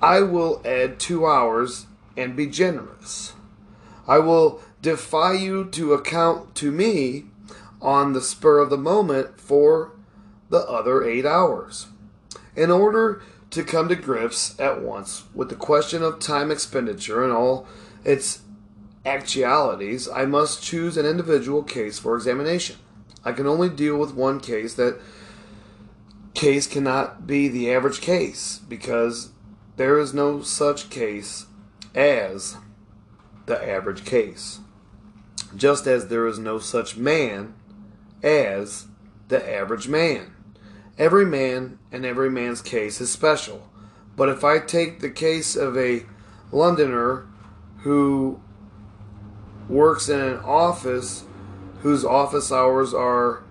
[0.00, 3.34] I will add two hours and be generous.
[4.06, 7.26] I will defy you to account to me
[7.80, 9.92] on the spur of the moment for
[10.48, 11.88] the other eight hours.
[12.54, 17.32] In order to come to grips at once with the question of time expenditure and
[17.32, 17.66] all
[18.04, 18.42] its
[19.04, 22.76] actualities, I must choose an individual case for examination.
[23.24, 24.74] I can only deal with one case.
[24.74, 25.00] That
[26.34, 29.30] case cannot be the average case because
[29.76, 31.46] there is no such case
[31.94, 32.56] as
[33.46, 34.60] the average case
[35.54, 37.54] just as there is no such man
[38.22, 38.86] as
[39.28, 40.32] the average man.
[40.98, 43.68] Every man and every man's case is special.
[44.16, 46.06] But if I take the case of a
[46.50, 47.26] Londoner
[47.78, 48.40] who
[49.68, 51.24] works in an office
[51.80, 53.44] whose office hours are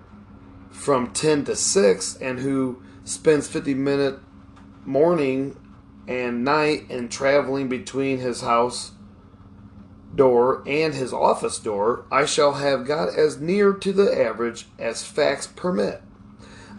[0.71, 4.19] from 10 to 6 and who spends 50 minute
[4.83, 5.55] morning
[6.07, 8.91] and night and traveling between his house
[10.13, 15.03] door and his office door, I shall have got as near to the average as
[15.03, 16.01] facts permit.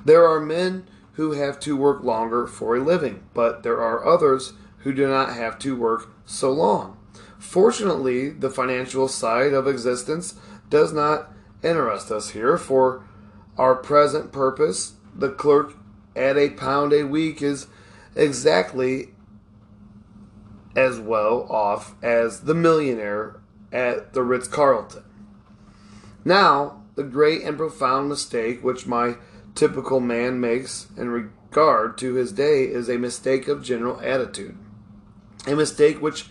[0.04, 4.52] There are men who have to work longer for a living, but there are others
[4.78, 6.96] who do not have to work so long.
[7.38, 10.34] Fortunately, the financial side of existence
[10.70, 12.56] does not interest us here.
[12.56, 13.02] For
[13.58, 15.74] our present purpose, the clerk
[16.14, 17.66] at a pound a week is
[18.14, 19.14] exactly
[20.76, 23.40] as well off as the millionaire
[23.72, 25.02] at the Ritz Carlton.
[26.24, 29.16] Now, the great and profound mistake which my
[29.54, 34.56] typical man makes in regard to his day is a mistake of general attitude.
[35.46, 36.28] A mistake which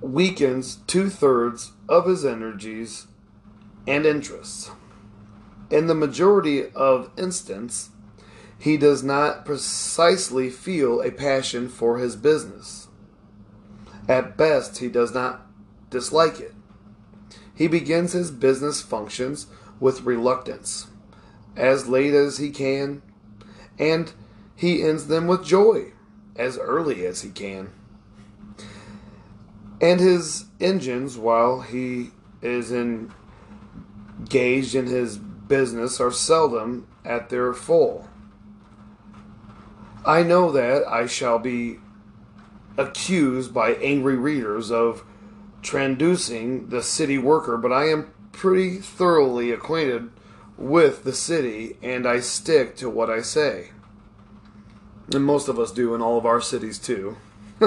[0.00, 3.06] weakens two thirds of his energies
[3.86, 4.70] and interests.
[5.70, 7.91] In the majority of instances,
[8.62, 12.86] he does not precisely feel a passion for his business.
[14.08, 15.44] At best, he does not
[15.90, 16.54] dislike it.
[17.52, 19.48] He begins his business functions
[19.80, 20.86] with reluctance,
[21.56, 23.02] as late as he can,
[23.80, 24.12] and
[24.54, 25.92] he ends them with joy,
[26.36, 27.72] as early as he can.
[29.80, 38.06] And his engines, while he is engaged in his business, are seldom at their full.
[40.04, 41.78] I know that I shall be
[42.76, 45.04] accused by angry readers of
[45.62, 50.10] traducing the city worker, but I am pretty thoroughly acquainted
[50.56, 53.70] with the city and I stick to what I say.
[55.12, 57.16] And most of us do in all of our cities too.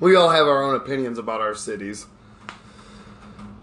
[0.00, 2.06] we all have our own opinions about our cities.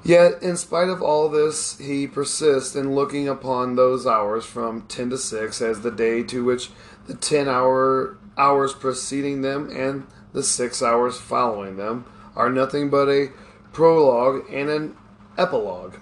[0.05, 5.11] Yet, in spite of all this, he persists in looking upon those hours from 10
[5.11, 6.71] to 6 as the day to which
[7.07, 13.07] the 10 hour hours preceding them and the 6 hours following them are nothing but
[13.07, 13.29] a
[13.71, 14.97] prologue and an
[15.37, 15.95] epilogue.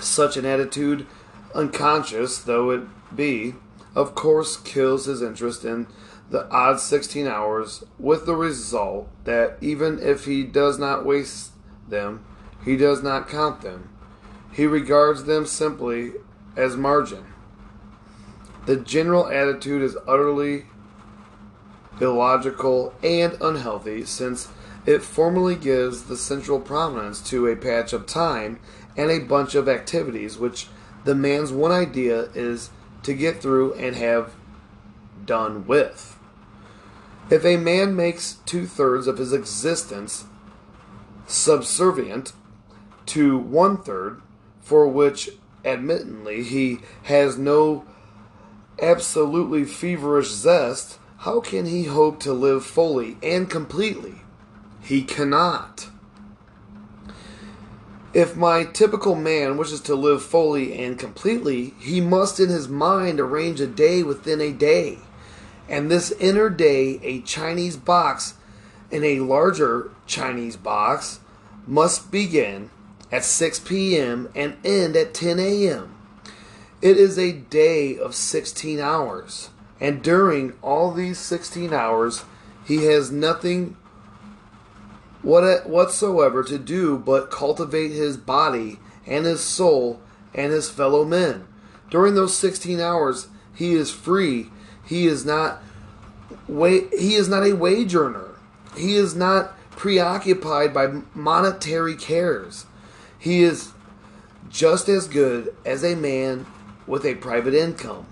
[0.00, 1.06] Such an attitude,
[1.54, 2.82] unconscious though it
[3.14, 3.54] be,
[3.94, 5.86] of course kills his interest in
[6.30, 11.52] the odd 16 hours, with the result that even if he does not waste
[11.88, 12.24] them,
[12.64, 13.90] he does not count them.
[14.52, 16.12] He regards them simply
[16.56, 17.24] as margin.
[18.66, 20.66] The general attitude is utterly
[22.00, 24.48] illogical and unhealthy since
[24.86, 28.58] it formally gives the central prominence to a patch of time
[28.96, 30.68] and a bunch of activities which
[31.04, 32.70] the man's one idea is
[33.02, 34.34] to get through and have
[35.24, 36.18] done with.
[37.30, 40.24] If a man makes two thirds of his existence
[41.26, 42.32] subservient
[43.06, 44.20] to one third,
[44.60, 45.30] for which
[45.64, 47.84] admittedly he has no
[48.80, 54.16] absolutely feverish zest, how can he hope to live fully and completely?
[54.82, 55.88] He cannot.
[58.12, 63.18] If my typical man wishes to live fully and completely, he must in his mind
[63.18, 64.98] arrange a day within a day.
[65.68, 68.34] And this inner day, a Chinese box
[68.90, 71.20] in a larger Chinese box,
[71.66, 72.70] must begin
[73.14, 74.28] at 6 p.m.
[74.34, 75.94] and end at 10 a.m.
[76.82, 82.24] It is a day of 16 hours, and during all these 16 hours,
[82.66, 83.76] he has nothing
[85.22, 90.00] whatsoever to do but cultivate his body and his soul
[90.34, 91.46] and his fellow men.
[91.90, 94.48] During those 16 hours, he is free.
[94.84, 95.62] He is not
[96.48, 98.34] he is not a wage earner.
[98.76, 102.66] He is not preoccupied by monetary cares.
[103.24, 103.72] He is
[104.50, 106.44] just as good as a man
[106.86, 108.06] with a private income.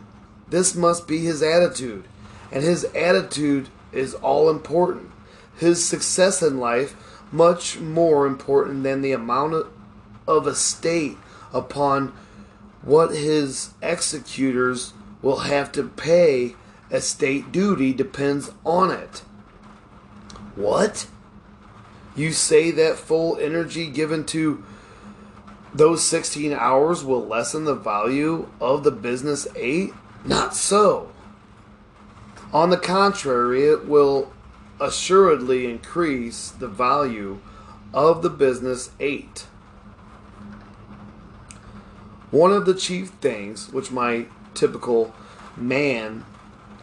[0.49, 2.05] This must be his attitude,
[2.51, 5.11] and his attitude is all important.
[5.59, 6.97] His success in life
[7.31, 9.67] much more important than the amount
[10.27, 11.19] of estate
[11.53, 12.15] upon
[12.81, 16.57] what his executors will have to pay
[16.91, 19.19] estate duty depends on it.
[20.57, 21.07] What?
[22.17, 24.65] You say that full energy given to
[25.75, 29.93] those 16 hours will lessen the value of the business 8?
[30.25, 31.11] Not so.
[32.53, 34.33] On the contrary, it will
[34.79, 37.41] assuredly increase the value
[37.95, 39.47] of the business 8.
[42.31, 45.15] One of the chief things which my typical
[45.57, 46.25] man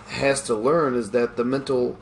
[0.08, 1.98] has to learn is that the mental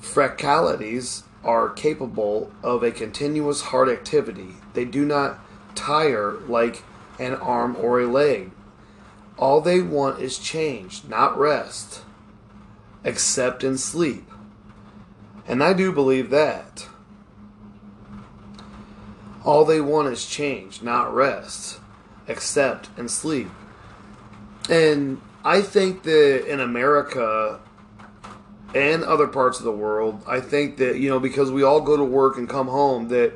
[0.00, 4.56] fractalities are capable of a continuous hard activity.
[4.74, 5.38] They do not
[5.78, 6.82] tire like
[7.18, 8.50] an arm or a leg.
[9.36, 12.02] All they want is change, not rest,
[13.04, 14.28] except in sleep.
[15.46, 16.88] And I do believe that.
[19.44, 21.78] All they want is change, not rest,
[22.26, 23.48] except in sleep.
[24.68, 27.60] And I think that in America
[28.74, 31.96] and other parts of the world, I think that, you know, because we all go
[31.96, 33.32] to work and come home, that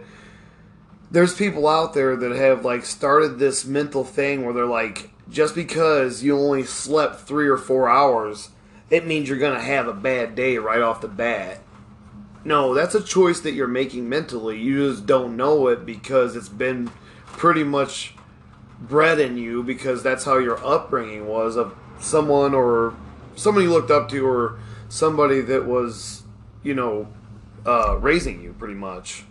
[1.13, 5.55] there's people out there that have like started this mental thing where they're like, just
[5.55, 8.49] because you only slept three or four hours,
[8.89, 11.61] it means you're to have a bad day right off the bat.
[12.45, 14.59] No, that's a choice that you're making mentally.
[14.59, 16.91] You just don't know it because it's been
[17.27, 18.15] pretty much
[18.81, 22.95] bred in you because that's how your upbringing was of someone or
[23.37, 24.59] someone you looked up to or
[24.89, 26.23] somebody that was,
[26.63, 27.07] you know,
[27.67, 29.25] uh, raising you pretty much.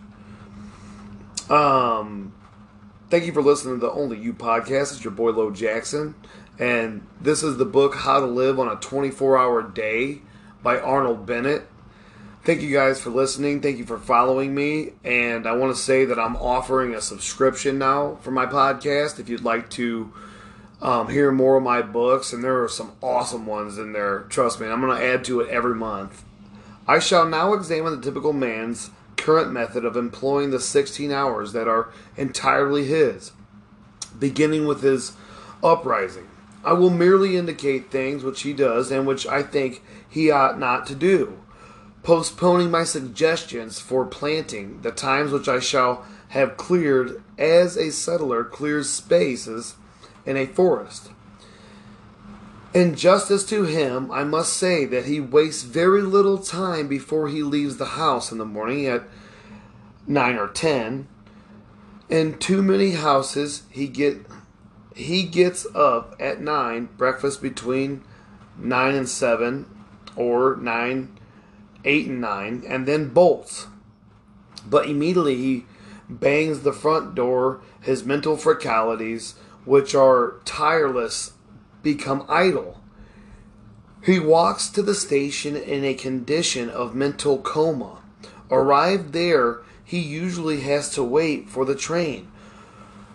[1.50, 2.32] Um,
[3.10, 4.92] thank you for listening to the Only You podcast.
[4.92, 6.14] It's your boy Lo Jackson,
[6.58, 10.22] and this is the book How to Live on a 24 Hour Day
[10.62, 11.66] by Arnold Bennett.
[12.44, 13.60] Thank you guys for listening.
[13.60, 14.90] Thank you for following me.
[15.04, 19.20] And I want to say that I'm offering a subscription now for my podcast.
[19.20, 20.12] If you'd like to
[20.80, 24.20] um, hear more of my books, and there are some awesome ones in there.
[24.28, 26.24] Trust me, I'm going to add to it every month.
[26.88, 28.90] I shall now examine the typical man's
[29.22, 33.30] current method of employing the 16 hours that are entirely his,
[34.18, 35.12] beginning with his
[35.62, 36.26] uprising.
[36.64, 40.86] I will merely indicate things which he does and which I think he ought not
[40.86, 41.38] to do,
[42.02, 48.42] postponing my suggestions for planting the times which I shall have cleared as a settler
[48.42, 49.76] clears spaces
[50.26, 51.11] in a forest.
[52.74, 57.42] In justice to him, I must say that he wastes very little time before he
[57.42, 59.02] leaves the house in the morning at
[60.06, 61.06] nine or ten.
[62.08, 64.24] In too many houses, he get
[64.94, 68.02] he gets up at nine, breakfast between
[68.58, 69.66] nine and seven,
[70.16, 71.18] or nine,
[71.84, 73.66] eight and nine, and then bolts.
[74.66, 75.66] But immediately he
[76.08, 77.60] bangs the front door.
[77.82, 81.32] His mental fragilities which are tireless,
[81.82, 82.80] become idle.
[84.02, 88.02] He walks to the station in a condition of mental coma.
[88.50, 92.30] Arrived there, he usually has to wait for the train.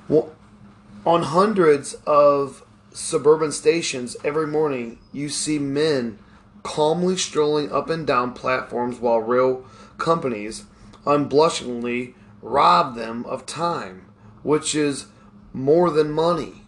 [0.09, 6.19] On hundreds of suburban stations every morning, you see men
[6.63, 9.65] calmly strolling up and down platforms while rail
[9.97, 10.65] companies
[11.05, 14.05] unblushingly rob them of time,
[14.43, 15.07] which is
[15.53, 16.63] more than money.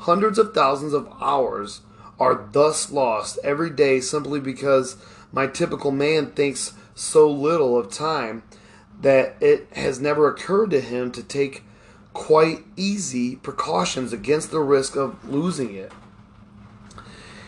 [0.00, 1.80] Hundreds of thousands of hours
[2.18, 4.96] are thus lost every day simply because
[5.32, 8.42] my typical man thinks so little of time
[9.00, 11.64] that it has never occurred to him to take
[12.12, 15.92] quite easy precautions against the risk of losing it.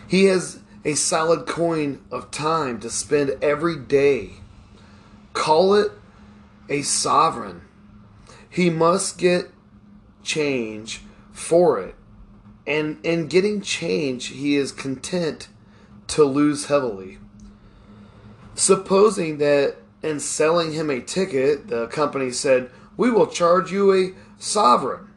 [0.06, 4.32] He has a solid coin of time to spend every day.
[5.32, 5.92] Call it
[6.68, 7.62] a sovereign.
[8.48, 9.50] He must get
[10.22, 11.94] change for it.
[12.66, 15.48] And in getting change, he is content
[16.08, 17.18] to lose heavily.
[18.54, 24.12] Supposing that in selling him a ticket, the company said, We will charge you a
[24.38, 25.08] sovereign,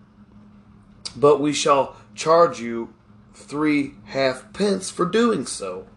[1.16, 2.94] but we shall charge you
[3.34, 5.88] three half pence for doing so.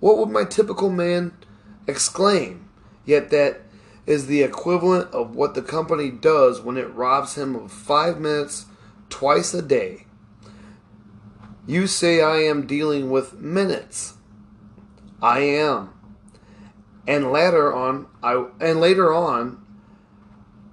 [0.00, 1.32] What would my typical man
[1.86, 2.68] exclaim?
[3.04, 3.62] Yet that
[4.06, 8.66] is the equivalent of what the company does when it robs him of five minutes
[9.08, 10.06] twice a day.
[11.66, 14.14] You say I am dealing with minutes.
[15.22, 15.90] I am.
[17.06, 19.64] And later on I and later on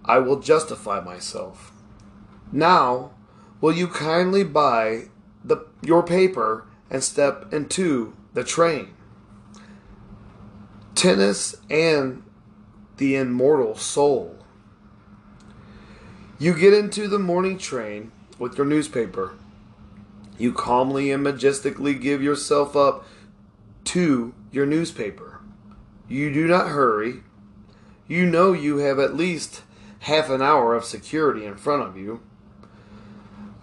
[0.06, 1.72] I will justify myself.
[2.52, 3.12] Now,
[3.60, 5.10] will you kindly buy
[5.44, 8.94] the your paper and step into the train?
[10.96, 12.24] Tennis and
[12.98, 14.36] the immortal soul.
[16.40, 19.34] You get into the morning train with your newspaper.
[20.38, 23.06] You calmly and majestically give yourself up
[23.86, 25.42] to your newspaper.
[26.08, 27.22] You do not hurry.
[28.08, 29.64] You know you have at least
[30.00, 32.22] half an hour of security in front of you.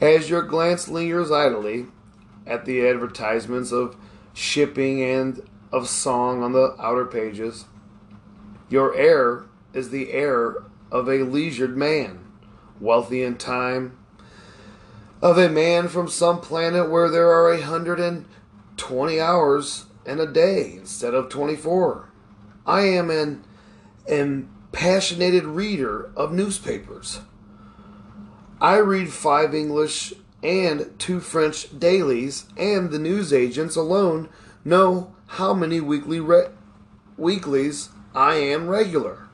[0.01, 1.87] As your glance lingers idly
[2.47, 3.97] at the advertisements of
[4.35, 7.67] shipping and of song on the outer pages,
[8.69, 10.57] your air is the air
[10.91, 12.25] of a leisured man,
[12.81, 13.97] wealthy in time,
[15.25, 18.27] of a man from some planet where there are a hundred and
[18.77, 22.11] twenty hours in a day instead of twenty four.
[22.67, 23.43] I am an
[24.07, 27.21] impassionated reader of newspapers.
[28.61, 30.13] I read five English
[30.43, 34.29] and two French dailies, and the newsagents alone
[34.63, 36.49] know how many weekly re-
[37.17, 39.27] weeklies I am regular.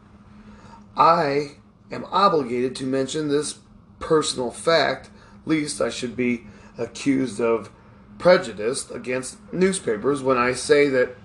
[0.97, 1.57] I
[1.91, 3.59] am obligated to mention this
[3.99, 5.11] personal fact
[5.47, 6.47] least I should be
[6.79, 7.71] accused of
[8.19, 11.17] prejudice against newspapers when I say that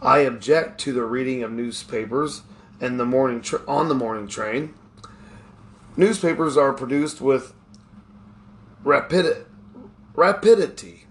[0.00, 2.42] I object to the reading of newspapers
[2.80, 4.74] in the morning tra- on the morning train.
[5.96, 7.52] Newspapers are produced with
[8.84, 9.46] rapid-
[10.14, 11.06] rapidity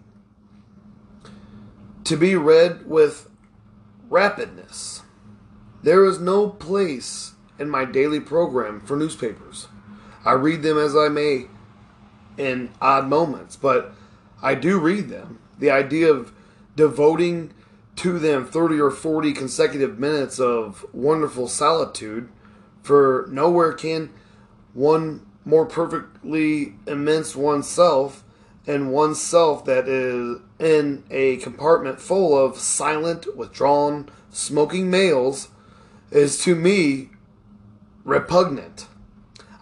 [2.05, 3.29] to be read with
[4.09, 5.01] rapidness.
[5.83, 9.67] There is no place in my daily program for newspapers.
[10.23, 11.47] I read them as I may
[12.37, 13.93] in odd moments, but
[14.41, 15.39] I do read them.
[15.59, 16.31] The idea of
[16.75, 17.53] devoting
[17.97, 22.29] to them 30 or 40 consecutive minutes of wonderful solitude,
[22.83, 24.11] for nowhere can
[24.73, 28.23] one more perfectly immense oneself
[28.67, 35.47] and oneself that is in a compartment full of silent, withdrawn, smoking males
[36.11, 37.09] is to me
[38.03, 38.87] repugnant.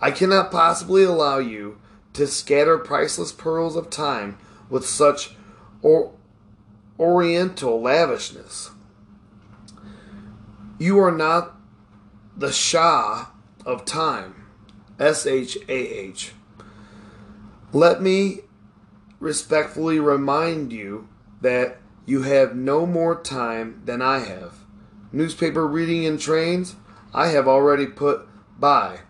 [0.02, 1.80] I cannot possibly allow you
[2.16, 4.38] to scatter priceless pearls of time
[4.70, 5.36] with such
[5.82, 6.14] or,
[7.00, 8.72] oriental lavishness.
[10.80, 11.56] You are not
[12.36, 13.28] the Shah
[13.66, 14.48] of time.
[15.00, 16.32] S H A H.
[17.74, 18.42] Let me
[19.20, 21.10] respectfully remind you
[21.42, 24.60] that you have no more time than I have.
[25.12, 26.76] Newspaper reading in trains,
[27.14, 28.28] I have already put
[28.60, 29.02] by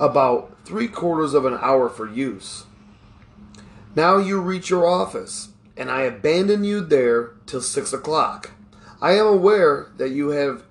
[0.00, 2.64] about three quarters of an hour for use.
[3.94, 8.52] Now you reach your office, and I abandon you there till six o'clock.
[9.02, 10.64] I am aware that you have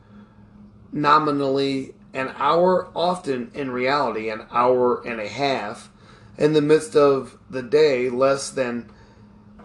[0.92, 5.92] nominally an hour, often in reality an hour and a half,
[6.38, 8.90] in the midst of the day, less than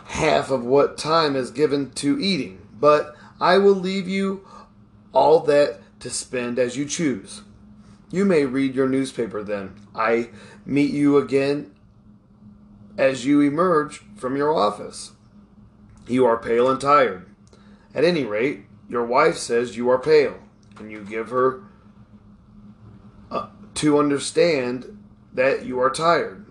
[0.06, 2.60] half of what time is given to eating.
[2.78, 4.46] But I will leave you
[5.14, 7.42] all that to spend as you choose.
[8.10, 9.74] You may read your newspaper then.
[9.94, 10.30] I
[10.64, 11.74] meet you again
[12.96, 15.12] as you emerge from your office.
[16.06, 17.26] You are pale and tired.
[17.94, 20.38] At any rate, your wife says you are pale,
[20.78, 21.62] and you give her
[23.30, 24.98] uh, to understand
[25.32, 26.46] that you are tired.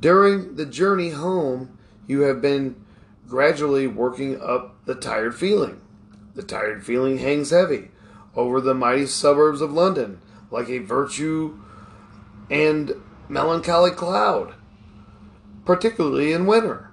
[0.00, 2.76] During the journey home, you have been
[3.26, 5.80] gradually working up the tired feeling.
[6.34, 7.90] The tired feeling hangs heavy
[8.34, 10.20] over the mighty suburbs of London
[10.50, 11.58] like a virtue
[12.50, 12.92] and
[13.28, 14.54] melancholy cloud,
[15.64, 16.90] particularly in winter.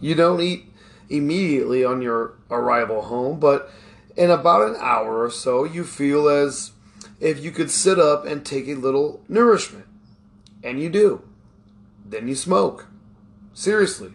[0.00, 0.72] You don't eat
[1.08, 3.70] immediately on your arrival home, but
[4.16, 6.72] in about an hour or so, you feel as
[7.20, 9.86] if you could sit up and take a little nourishment.
[10.62, 11.22] And you do.
[12.04, 12.86] Then you smoke.
[13.52, 14.12] Seriously.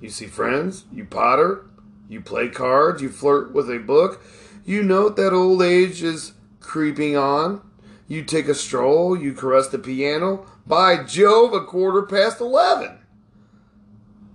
[0.00, 1.66] You see friends, you potter,
[2.08, 4.22] you play cards, you flirt with a book,
[4.64, 7.62] you note that old age is creeping on,
[8.08, 10.46] you take a stroll, you caress the piano.
[10.66, 12.98] By Jove, a quarter past eleven.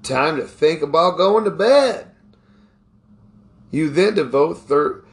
[0.03, 2.11] Time to think about going to bed.
[3.71, 5.03] You then devote thir-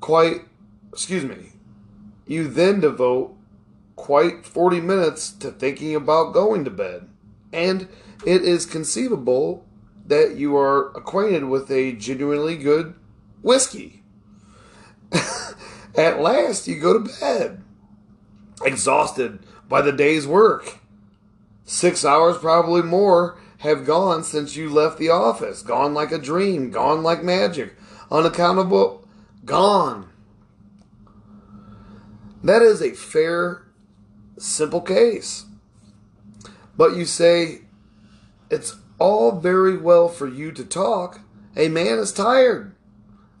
[0.00, 0.42] quite,
[0.92, 1.52] excuse me,
[2.26, 3.34] you then devote
[3.94, 7.08] quite 40 minutes to thinking about going to bed.
[7.52, 7.88] And
[8.26, 9.64] it is conceivable
[10.06, 12.94] that you are acquainted with a genuinely good
[13.42, 14.02] whiskey.
[15.96, 17.62] At last, you go to bed,
[18.64, 20.78] exhausted by the day's work.
[21.64, 25.62] Six hours, probably more, have gone since you left the office.
[25.62, 27.76] Gone like a dream, gone like magic,
[28.10, 29.06] unaccountable,
[29.44, 30.08] gone.
[32.44, 33.66] That is a fair,
[34.38, 35.46] simple case.
[36.76, 37.62] But you say,
[38.50, 41.20] it's all very well for you to talk.
[41.56, 42.74] A man is tired.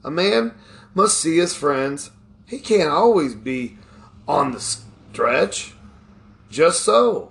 [0.02, 0.54] A man
[0.96, 2.10] must see his friends.
[2.46, 3.76] He can't always be
[4.26, 5.74] on the stretch.
[6.50, 7.30] Just so.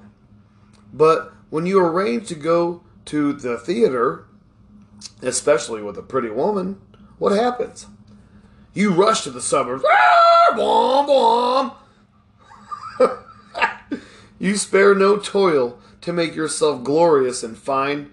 [0.93, 4.27] But when you arrange to go to the theater,
[5.23, 6.79] especially with a pretty woman,
[7.17, 7.87] what happens?
[8.75, 9.83] You rush to the suburbs.
[14.37, 18.11] You spare no toil to make yourself glorious and fine.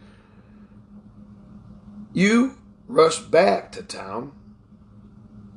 [2.15, 4.33] You rush back to town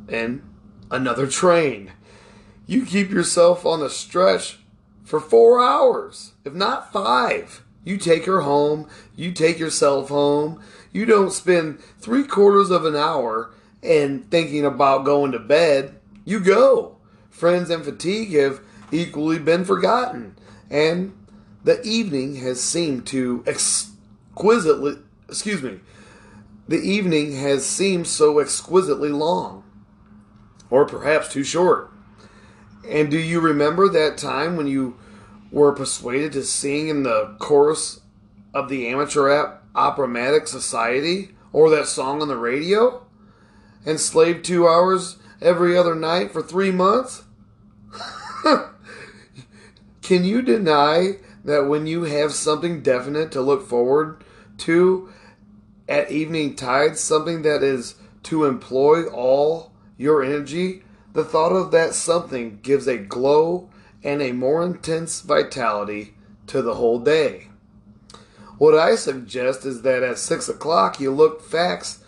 [0.08, 0.44] in
[0.92, 1.92] another train.
[2.68, 4.60] You keep yourself on the stretch
[5.04, 7.64] for four hours, if not five.
[7.84, 10.62] You take her home, you take yourself home.
[10.92, 13.52] You don't spend three quarters of an hour
[13.84, 16.00] and thinking about going to bed.
[16.24, 16.98] You go.
[17.30, 20.36] Friends and fatigue have equally been forgotten,
[20.70, 21.14] and
[21.64, 24.98] the evening has seemed to exquisitely,
[25.28, 25.80] excuse me,
[26.68, 29.64] the evening has seemed so exquisitely long,
[30.70, 31.92] or perhaps too short.
[32.88, 34.98] And do you remember that time when you
[35.52, 38.02] were persuaded to sing in the chorus
[38.54, 43.06] of the Amateur Operatic Society or that song on the radio?
[43.86, 47.24] And slaved two hours every other night for three months?
[50.02, 54.24] Can you deny that when you have something definite to look forward
[54.60, 55.12] to
[55.88, 60.84] at evening tide, something that is to employ all your energy,
[61.14, 63.70] the thought of that something gives a glow
[64.04, 66.14] and a more intense vitality
[66.48, 67.48] to the whole day.
[68.58, 72.04] What I suggest is that at 6 o'clock you look facts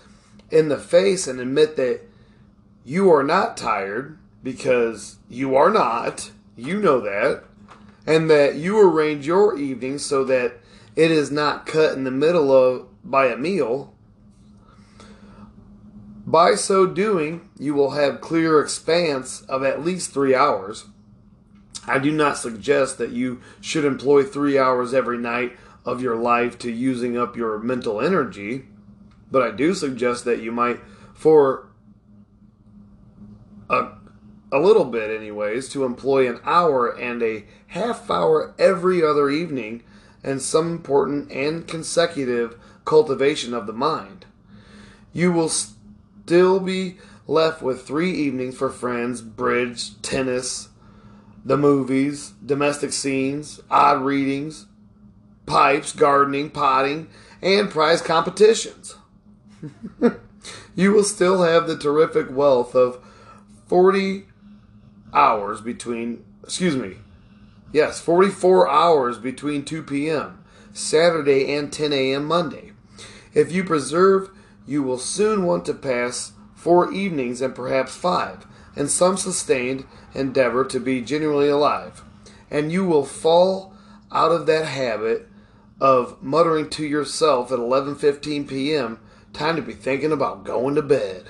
[0.51, 2.01] in the face and admit that
[2.85, 6.31] you are not tired because you are not.
[6.55, 7.43] You know that.
[8.05, 10.53] And that you arrange your evening so that
[10.95, 13.93] it is not cut in the middle of by a meal.
[16.27, 20.83] By so doing, you will have clear expanse of at least three hours.
[21.87, 26.59] I do not suggest that you should employ three hours every night of your life
[26.59, 28.65] to using up your mental energy,
[29.31, 30.81] but I do suggest that you might,
[31.13, 31.69] for
[33.69, 33.91] a,
[34.51, 39.81] a little bit, anyways, to employ an hour and a half hour every other evening
[40.25, 44.25] and some important and consecutive cultivation of the mind.
[45.13, 45.49] You will
[46.27, 50.67] still be left with three evenings for friends, bridge, tennis,
[51.45, 54.65] the movies, domestic scenes, odd readings,
[55.45, 57.07] pipes, gardening, potting,
[57.41, 58.97] and prize competitions.
[60.75, 63.01] you will still have the terrific wealth of
[63.67, 64.25] 40
[65.13, 66.97] hours between, excuse me,
[67.71, 70.43] yes, 44 hours between 2 p.m.
[70.73, 72.25] Saturday and 10 a.m.
[72.25, 72.73] Monday.
[73.33, 74.31] If you preserve,
[74.67, 78.45] you will soon want to pass four evenings and perhaps five,
[78.75, 82.03] and some sustained endeavor to be genuinely alive.
[82.51, 83.73] And you will fall
[84.11, 85.27] out of that habit
[85.79, 88.99] of muttering to yourself at 11:15 p.m.,
[89.33, 91.29] time to be thinking about going to bed.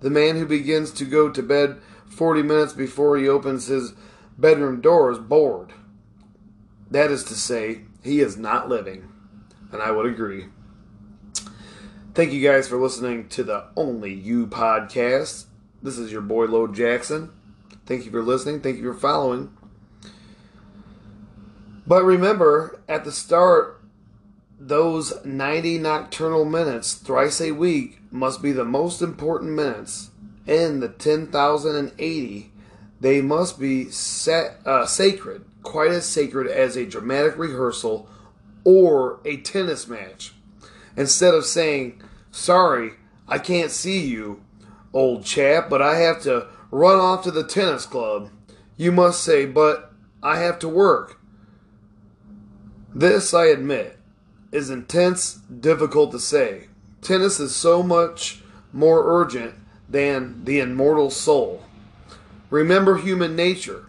[0.00, 1.76] The man who begins to go to bed
[2.08, 3.92] 40 minutes before he opens his
[4.38, 5.72] bedroom door is bored.
[6.90, 9.08] That is to say, he is not living.
[9.72, 10.46] And I would agree.
[12.12, 15.44] Thank you guys for listening to the Only You podcast.
[15.80, 17.30] This is your boy Lo Jackson.
[17.86, 18.60] Thank you for listening.
[18.60, 19.56] Thank you for following.
[21.86, 23.80] But remember, at the start,
[24.58, 30.10] those 90 nocturnal minutes thrice a week must be the most important minutes.
[30.48, 32.52] In the 10,080,
[33.00, 38.08] they must be set, uh, sacred, quite as sacred as a dramatic rehearsal
[38.64, 40.32] or a tennis match.
[40.96, 42.92] Instead of saying, Sorry,
[43.28, 44.42] I can't see you,
[44.92, 48.30] old chap, but I have to run off to the tennis club,
[48.76, 51.20] you must say, But I have to work.
[52.94, 53.98] This, I admit,
[54.52, 56.68] is intense, difficult to say.
[57.02, 59.54] Tennis is so much more urgent
[59.88, 61.64] than the immortal soul.
[62.50, 63.86] Remember human nature.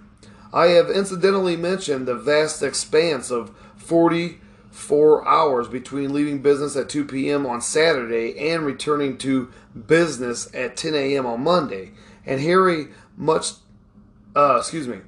[0.54, 3.52] I have incidentally mentioned the vast expanse of
[4.72, 7.46] 44 hours between leaving business at 2 p.m.
[7.46, 9.52] on Saturday and returning to
[9.86, 11.26] business at 10 a.m.
[11.26, 11.92] on Monday.
[12.26, 13.52] And here much,
[14.36, 15.00] uh, excuse me,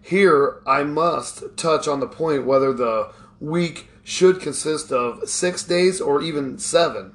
[0.00, 6.00] here I must touch on the point whether the week should consist of six days
[6.00, 7.14] or even seven.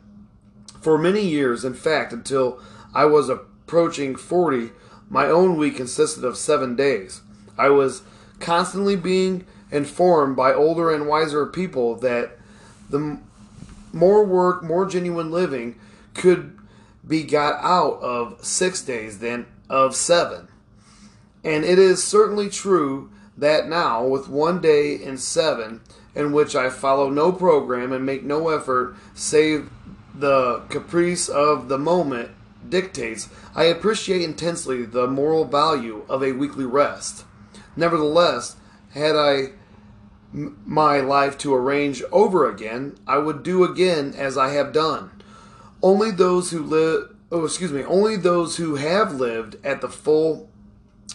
[0.82, 2.60] For many years, in fact, until
[2.94, 4.72] I was approaching 40,
[5.10, 7.22] my own week consisted of seven days.
[7.58, 8.04] I was
[8.40, 12.38] constantly being informed by older and wiser people that
[12.90, 13.20] the
[13.92, 15.78] more work, more genuine living
[16.14, 16.58] could
[17.06, 20.48] be got out of six days than of seven.
[21.44, 25.82] And it is certainly true that now, with one day in seven,
[26.16, 29.70] in which I follow no program and make no effort save
[30.14, 32.32] the caprice of the moment
[32.68, 37.26] dictates, I appreciate intensely the moral value of a weekly rest.
[37.76, 38.56] Nevertheless,
[38.94, 39.50] had I
[40.36, 45.12] my life to arrange over again, I would do again as I have done.
[45.82, 50.50] Only those who live, oh, excuse me, only those who have lived at the full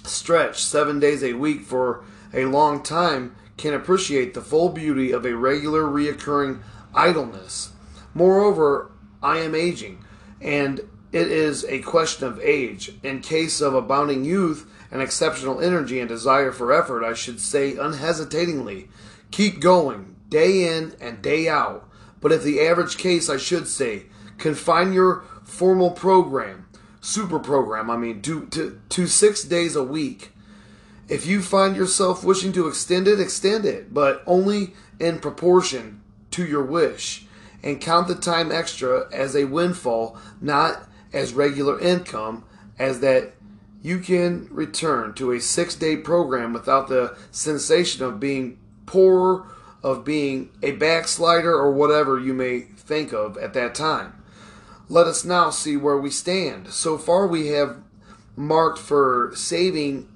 [0.04, 2.02] stretch seven days a week for
[2.32, 6.60] a long time can appreciate the full beauty of a regular, reoccurring
[6.94, 7.72] idleness.
[8.14, 8.90] Moreover,
[9.22, 10.02] I am aging,
[10.40, 10.80] and
[11.12, 12.92] it is a question of age.
[13.02, 17.76] In case of abounding youth and exceptional energy and desire for effort, I should say
[17.76, 18.88] unhesitatingly,
[19.30, 21.88] keep going, day in and day out.
[22.20, 24.04] But if the average case, I should say,
[24.38, 26.68] confine your formal program,
[27.00, 30.32] super program, I mean, to, to, to six days a week
[31.10, 36.00] if you find yourself wishing to extend it, extend it, but only in proportion
[36.30, 37.26] to your wish.
[37.64, 42.44] And count the time extra as a windfall, not as regular income,
[42.78, 43.32] as that
[43.82, 48.59] you can return to a six day program without the sensation of being
[48.90, 49.46] poor,
[49.84, 54.12] of being a backslider, or whatever you may think of at that time.
[54.88, 56.72] Let us now see where we stand.
[56.72, 57.76] So far, we have
[58.34, 60.08] marked for saving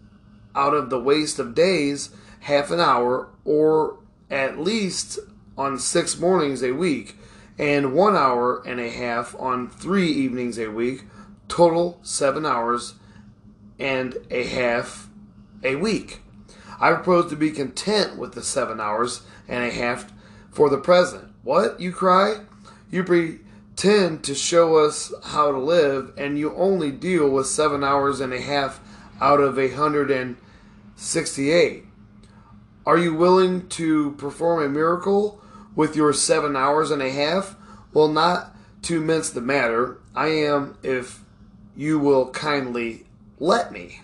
[0.57, 2.11] out of the waste of days
[2.41, 3.99] half an hour or
[4.29, 5.21] at least
[5.57, 7.17] on six mornings a week
[7.57, 11.05] and one hour and a half on three evenings a week,
[11.47, 12.95] total seven hours
[13.79, 15.09] and a half
[15.63, 16.24] a week.
[16.81, 20.13] I propose to be content with the seven hours and a half
[20.51, 21.33] for the present.
[21.43, 22.41] What, you cry?
[22.91, 28.21] You pretend to show us how to live, and you only deal with seven hours
[28.21, 28.81] and a half
[29.21, 30.37] out of a hundred and
[30.97, 31.85] sixty-eight.
[32.87, 35.41] Are you willing to perform a miracle
[35.75, 37.57] with your seven hours and a half?
[37.93, 41.23] Well, not to mince the matter, I am if
[41.75, 43.07] you will kindly
[43.39, 44.01] let me.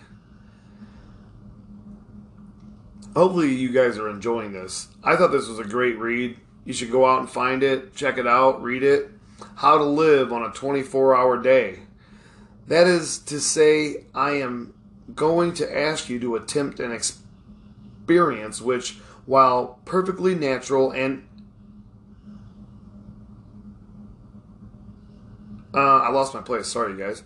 [3.15, 4.87] Hopefully, you guys are enjoying this.
[5.03, 6.37] I thought this was a great read.
[6.63, 9.09] You should go out and find it, check it out, read it.
[9.55, 11.79] How to Live on a 24 Hour Day.
[12.67, 14.73] That is to say, I am
[15.13, 21.27] going to ask you to attempt an experience which, while perfectly natural and
[25.73, 26.67] uh, I lost my place.
[26.67, 27.23] Sorry, guys.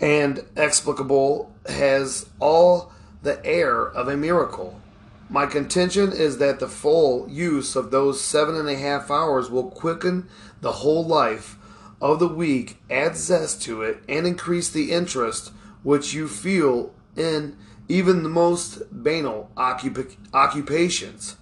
[0.00, 2.92] And explicable has all
[3.24, 4.80] the air of a miracle.
[5.28, 9.70] My contention is that the full use of those seven and a half hours will
[9.70, 10.28] quicken
[10.60, 11.56] the whole life
[12.00, 15.52] of the week, add zest to it, and increase the interest
[15.82, 17.56] which you feel in
[17.88, 21.36] even the most banal occup- occupations.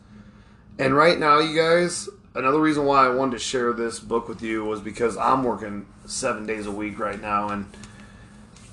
[0.79, 4.43] And right now, you guys, another reason why I wanted to share this book with
[4.43, 7.67] you was because I'm working seven days a week right now and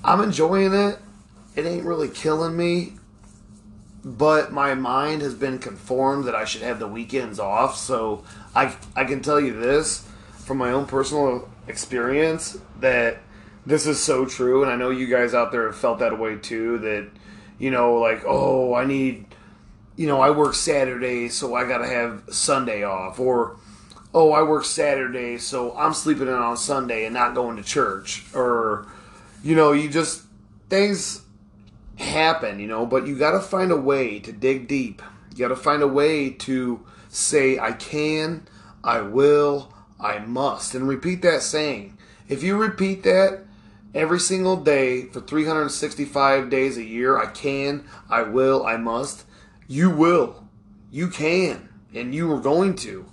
[0.02, 0.98] I'm enjoying it.
[1.56, 2.94] It ain't really killing me,
[4.04, 7.76] but my mind has been conformed that I should have the weekends off.
[7.76, 8.24] So
[8.54, 10.06] I, I can tell you this
[10.38, 13.18] from my own personal experience that
[13.66, 16.36] this is so true, and I know you guys out there have felt that way
[16.36, 16.78] too.
[16.78, 17.10] That
[17.58, 19.26] you know, like, oh, I need,
[19.96, 23.56] you know, I work Saturday, so I gotta have Sunday off, or
[24.14, 28.24] oh, I work Saturday, so I'm sleeping in on Sunday and not going to church,
[28.34, 28.86] or
[29.42, 30.22] you know, you just
[30.68, 31.22] things
[32.00, 35.02] happen, you know, but you got to find a way to dig deep.
[35.30, 38.46] You got to find a way to say, I can,
[38.82, 40.74] I will, I must.
[40.74, 41.96] And repeat that saying.
[42.28, 43.44] If you repeat that
[43.94, 49.24] every single day for 365 days a year, I can, I will, I must,
[49.68, 50.46] you will.
[50.90, 51.68] You can.
[51.94, 53.06] And you are going to.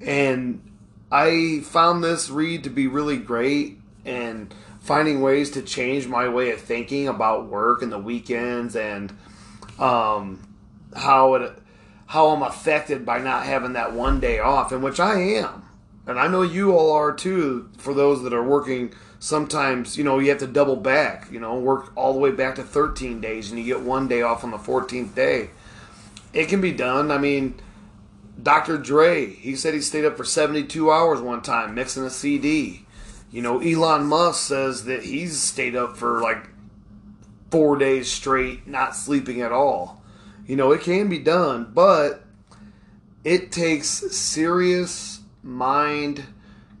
[0.00, 0.62] And
[1.10, 4.52] I found this read to be really great and
[4.88, 9.12] finding ways to change my way of thinking about work and the weekends and
[9.78, 10.42] um,
[10.96, 11.52] how it
[12.06, 15.62] how I'm affected by not having that one day off, in which I am.
[16.06, 20.18] And I know you all are too, for those that are working sometimes, you know,
[20.18, 23.50] you have to double back, you know, work all the way back to 13 days
[23.50, 25.50] and you get one day off on the 14th day.
[26.32, 27.10] It can be done.
[27.10, 27.60] I mean,
[28.42, 28.78] Dr.
[28.78, 32.86] Dre, he said he stayed up for 72 hours one time mixing a CD.
[33.30, 36.48] You know, Elon Musk says that he's stayed up for like
[37.50, 40.02] four days straight, not sleeping at all.
[40.46, 42.24] You know, it can be done, but
[43.24, 46.24] it takes serious mind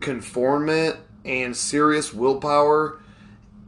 [0.00, 3.00] conformment and serious willpower,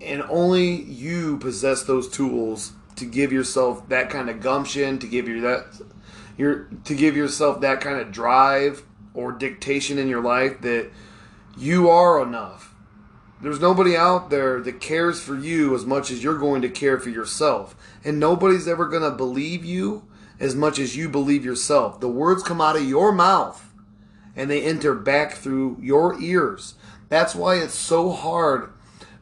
[0.00, 5.28] and only you possess those tools to give yourself that kind of gumption, to give
[5.28, 5.80] you that
[6.38, 10.90] your to give yourself that kind of drive or dictation in your life that
[11.58, 12.69] you are enough.
[13.42, 16.98] There's nobody out there that cares for you as much as you're going to care
[16.98, 17.74] for yourself.
[18.04, 20.06] And nobody's ever going to believe you
[20.38, 22.00] as much as you believe yourself.
[22.00, 23.72] The words come out of your mouth
[24.36, 26.74] and they enter back through your ears.
[27.08, 28.70] That's why it's so hard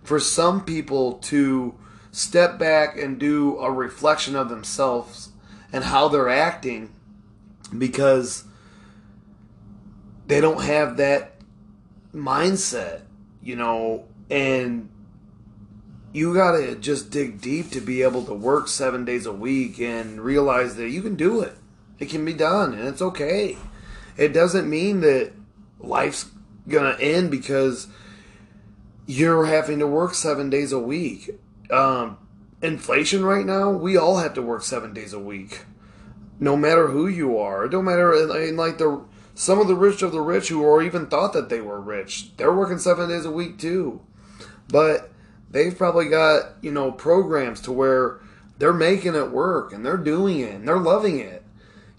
[0.03, 1.75] for some people to
[2.11, 5.31] step back and do a reflection of themselves
[5.73, 6.93] and how they're acting
[7.77, 8.45] because
[10.27, 11.37] they don't have that
[12.15, 13.03] mindset,
[13.43, 14.91] you know, and
[16.13, 19.79] you got to just dig deep to be able to work seven days a week
[19.79, 21.55] and realize that you can do it.
[21.99, 23.57] It can be done and it's okay.
[24.17, 25.33] It doesn't mean that
[25.79, 26.31] life's
[26.67, 27.89] going to end because
[29.07, 31.31] you're having to work seven days a week.
[31.71, 32.19] Um,
[32.63, 35.65] inflation right now, we all have to work seven days a week
[36.41, 37.65] no matter who you are.
[37.65, 38.15] It don't matter.
[38.15, 39.03] I mean, like the
[39.35, 42.53] some of the rich of the rich who even thought that they were rich, they're
[42.53, 44.01] working seven days a week too,
[44.69, 45.11] but
[45.51, 48.21] they've probably got you know programs to where
[48.59, 51.45] they're making it work and they're doing it and they're loving it.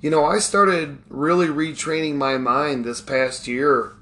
[0.01, 3.93] You know, I started really retraining my mind this past year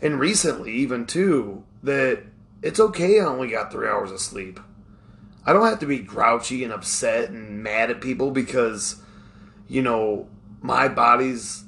[0.00, 2.22] and recently even too that
[2.62, 4.60] it's okay I only got three hours of sleep.
[5.44, 9.02] I don't have to be grouchy and upset and mad at people because
[9.68, 10.28] you know,
[10.60, 11.61] my body's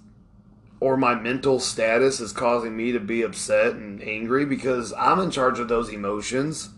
[0.81, 5.31] or my mental status is causing me to be upset and angry because I'm in
[5.31, 6.71] charge of those emotions.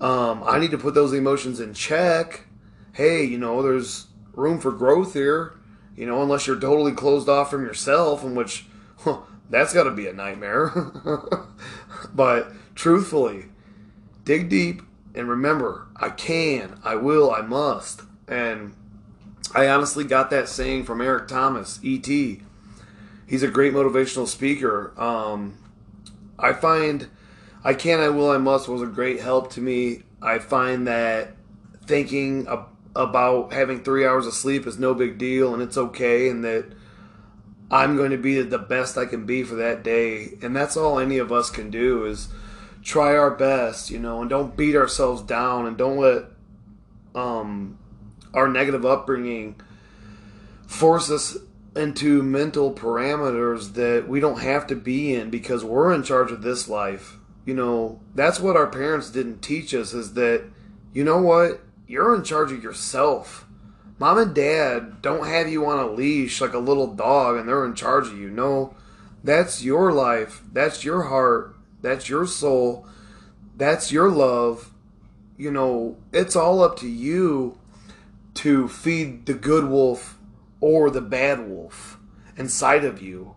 [0.00, 2.46] Um, I need to put those emotions in check.
[2.92, 5.54] Hey, you know, there's room for growth here.
[5.96, 8.66] You know, unless you're totally closed off from yourself, in which
[8.98, 9.18] huh,
[9.50, 10.72] that's got to be a nightmare.
[12.14, 13.46] but truthfully,
[14.24, 14.82] dig deep
[15.14, 18.02] and remember, I can, I will, I must.
[18.26, 18.74] And
[19.54, 22.42] I honestly got that saying from Eric Thomas, E.T.
[23.32, 24.92] He's a great motivational speaker.
[25.00, 25.56] Um,
[26.38, 27.08] I find
[27.64, 30.02] I Can, I Will, I Must was a great help to me.
[30.20, 31.34] I find that
[31.86, 32.46] thinking
[32.94, 36.74] about having three hours of sleep is no big deal and it's okay, and that
[37.70, 40.36] I'm going to be the best I can be for that day.
[40.42, 42.28] And that's all any of us can do is
[42.82, 46.24] try our best, you know, and don't beat ourselves down and don't let
[47.14, 47.78] um,
[48.34, 49.58] our negative upbringing
[50.66, 51.38] force us
[51.74, 56.42] into mental parameters that we don't have to be in because we're in charge of
[56.42, 57.16] this life.
[57.44, 60.44] You know, that's what our parents didn't teach us is that,
[60.92, 61.60] you know what?
[61.86, 63.46] You're in charge of yourself.
[63.98, 67.64] Mom and dad don't have you on a leash like a little dog and they're
[67.64, 68.30] in charge of you.
[68.30, 68.74] No,
[69.24, 70.42] that's your life.
[70.52, 71.56] That's your heart.
[71.80, 72.86] That's your soul.
[73.56, 74.72] That's your love.
[75.36, 77.58] You know, it's all up to you
[78.34, 80.18] to feed the good wolf
[80.62, 81.98] or the bad wolf
[82.38, 83.34] inside of you.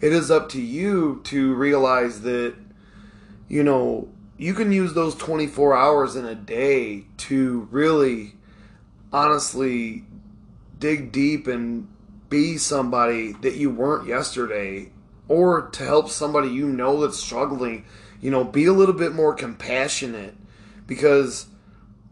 [0.00, 2.54] It is up to you to realize that,
[3.48, 4.08] you know,
[4.38, 8.34] you can use those 24 hours in a day to really
[9.12, 10.04] honestly
[10.78, 11.88] dig deep and
[12.30, 14.92] be somebody that you weren't yesterday
[15.26, 17.84] or to help somebody you know that's struggling.
[18.20, 20.36] You know, be a little bit more compassionate
[20.86, 21.46] because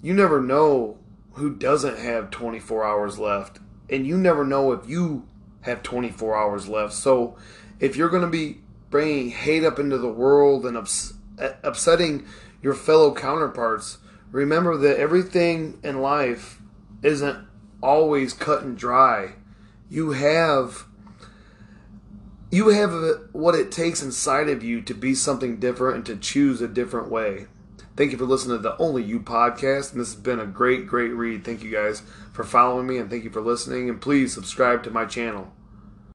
[0.03, 0.99] you never know
[1.35, 3.61] who doesn't have 24 hours left.
[3.89, 5.27] And you never know if you
[5.63, 6.93] have 24 hours left.
[6.93, 7.37] So
[7.81, 8.61] if you're going to be
[8.91, 12.27] bringing hate up into the world and ups- uh, upsetting
[12.63, 13.99] your fellow counterparts,
[14.31, 16.61] remember that everything in life
[17.03, 17.47] isn't
[17.83, 19.35] always cut and dry.
[19.89, 20.87] You have
[22.51, 26.17] you have uh, what it takes inside of you to be something different and to
[26.17, 27.47] choose a different way.
[27.97, 29.93] Thank you for listening to the Only You podcast.
[29.93, 31.45] And this has been a great, great read.
[31.45, 33.89] Thank you guys for following me and thank you for listening.
[33.89, 35.56] And please subscribe to my channel.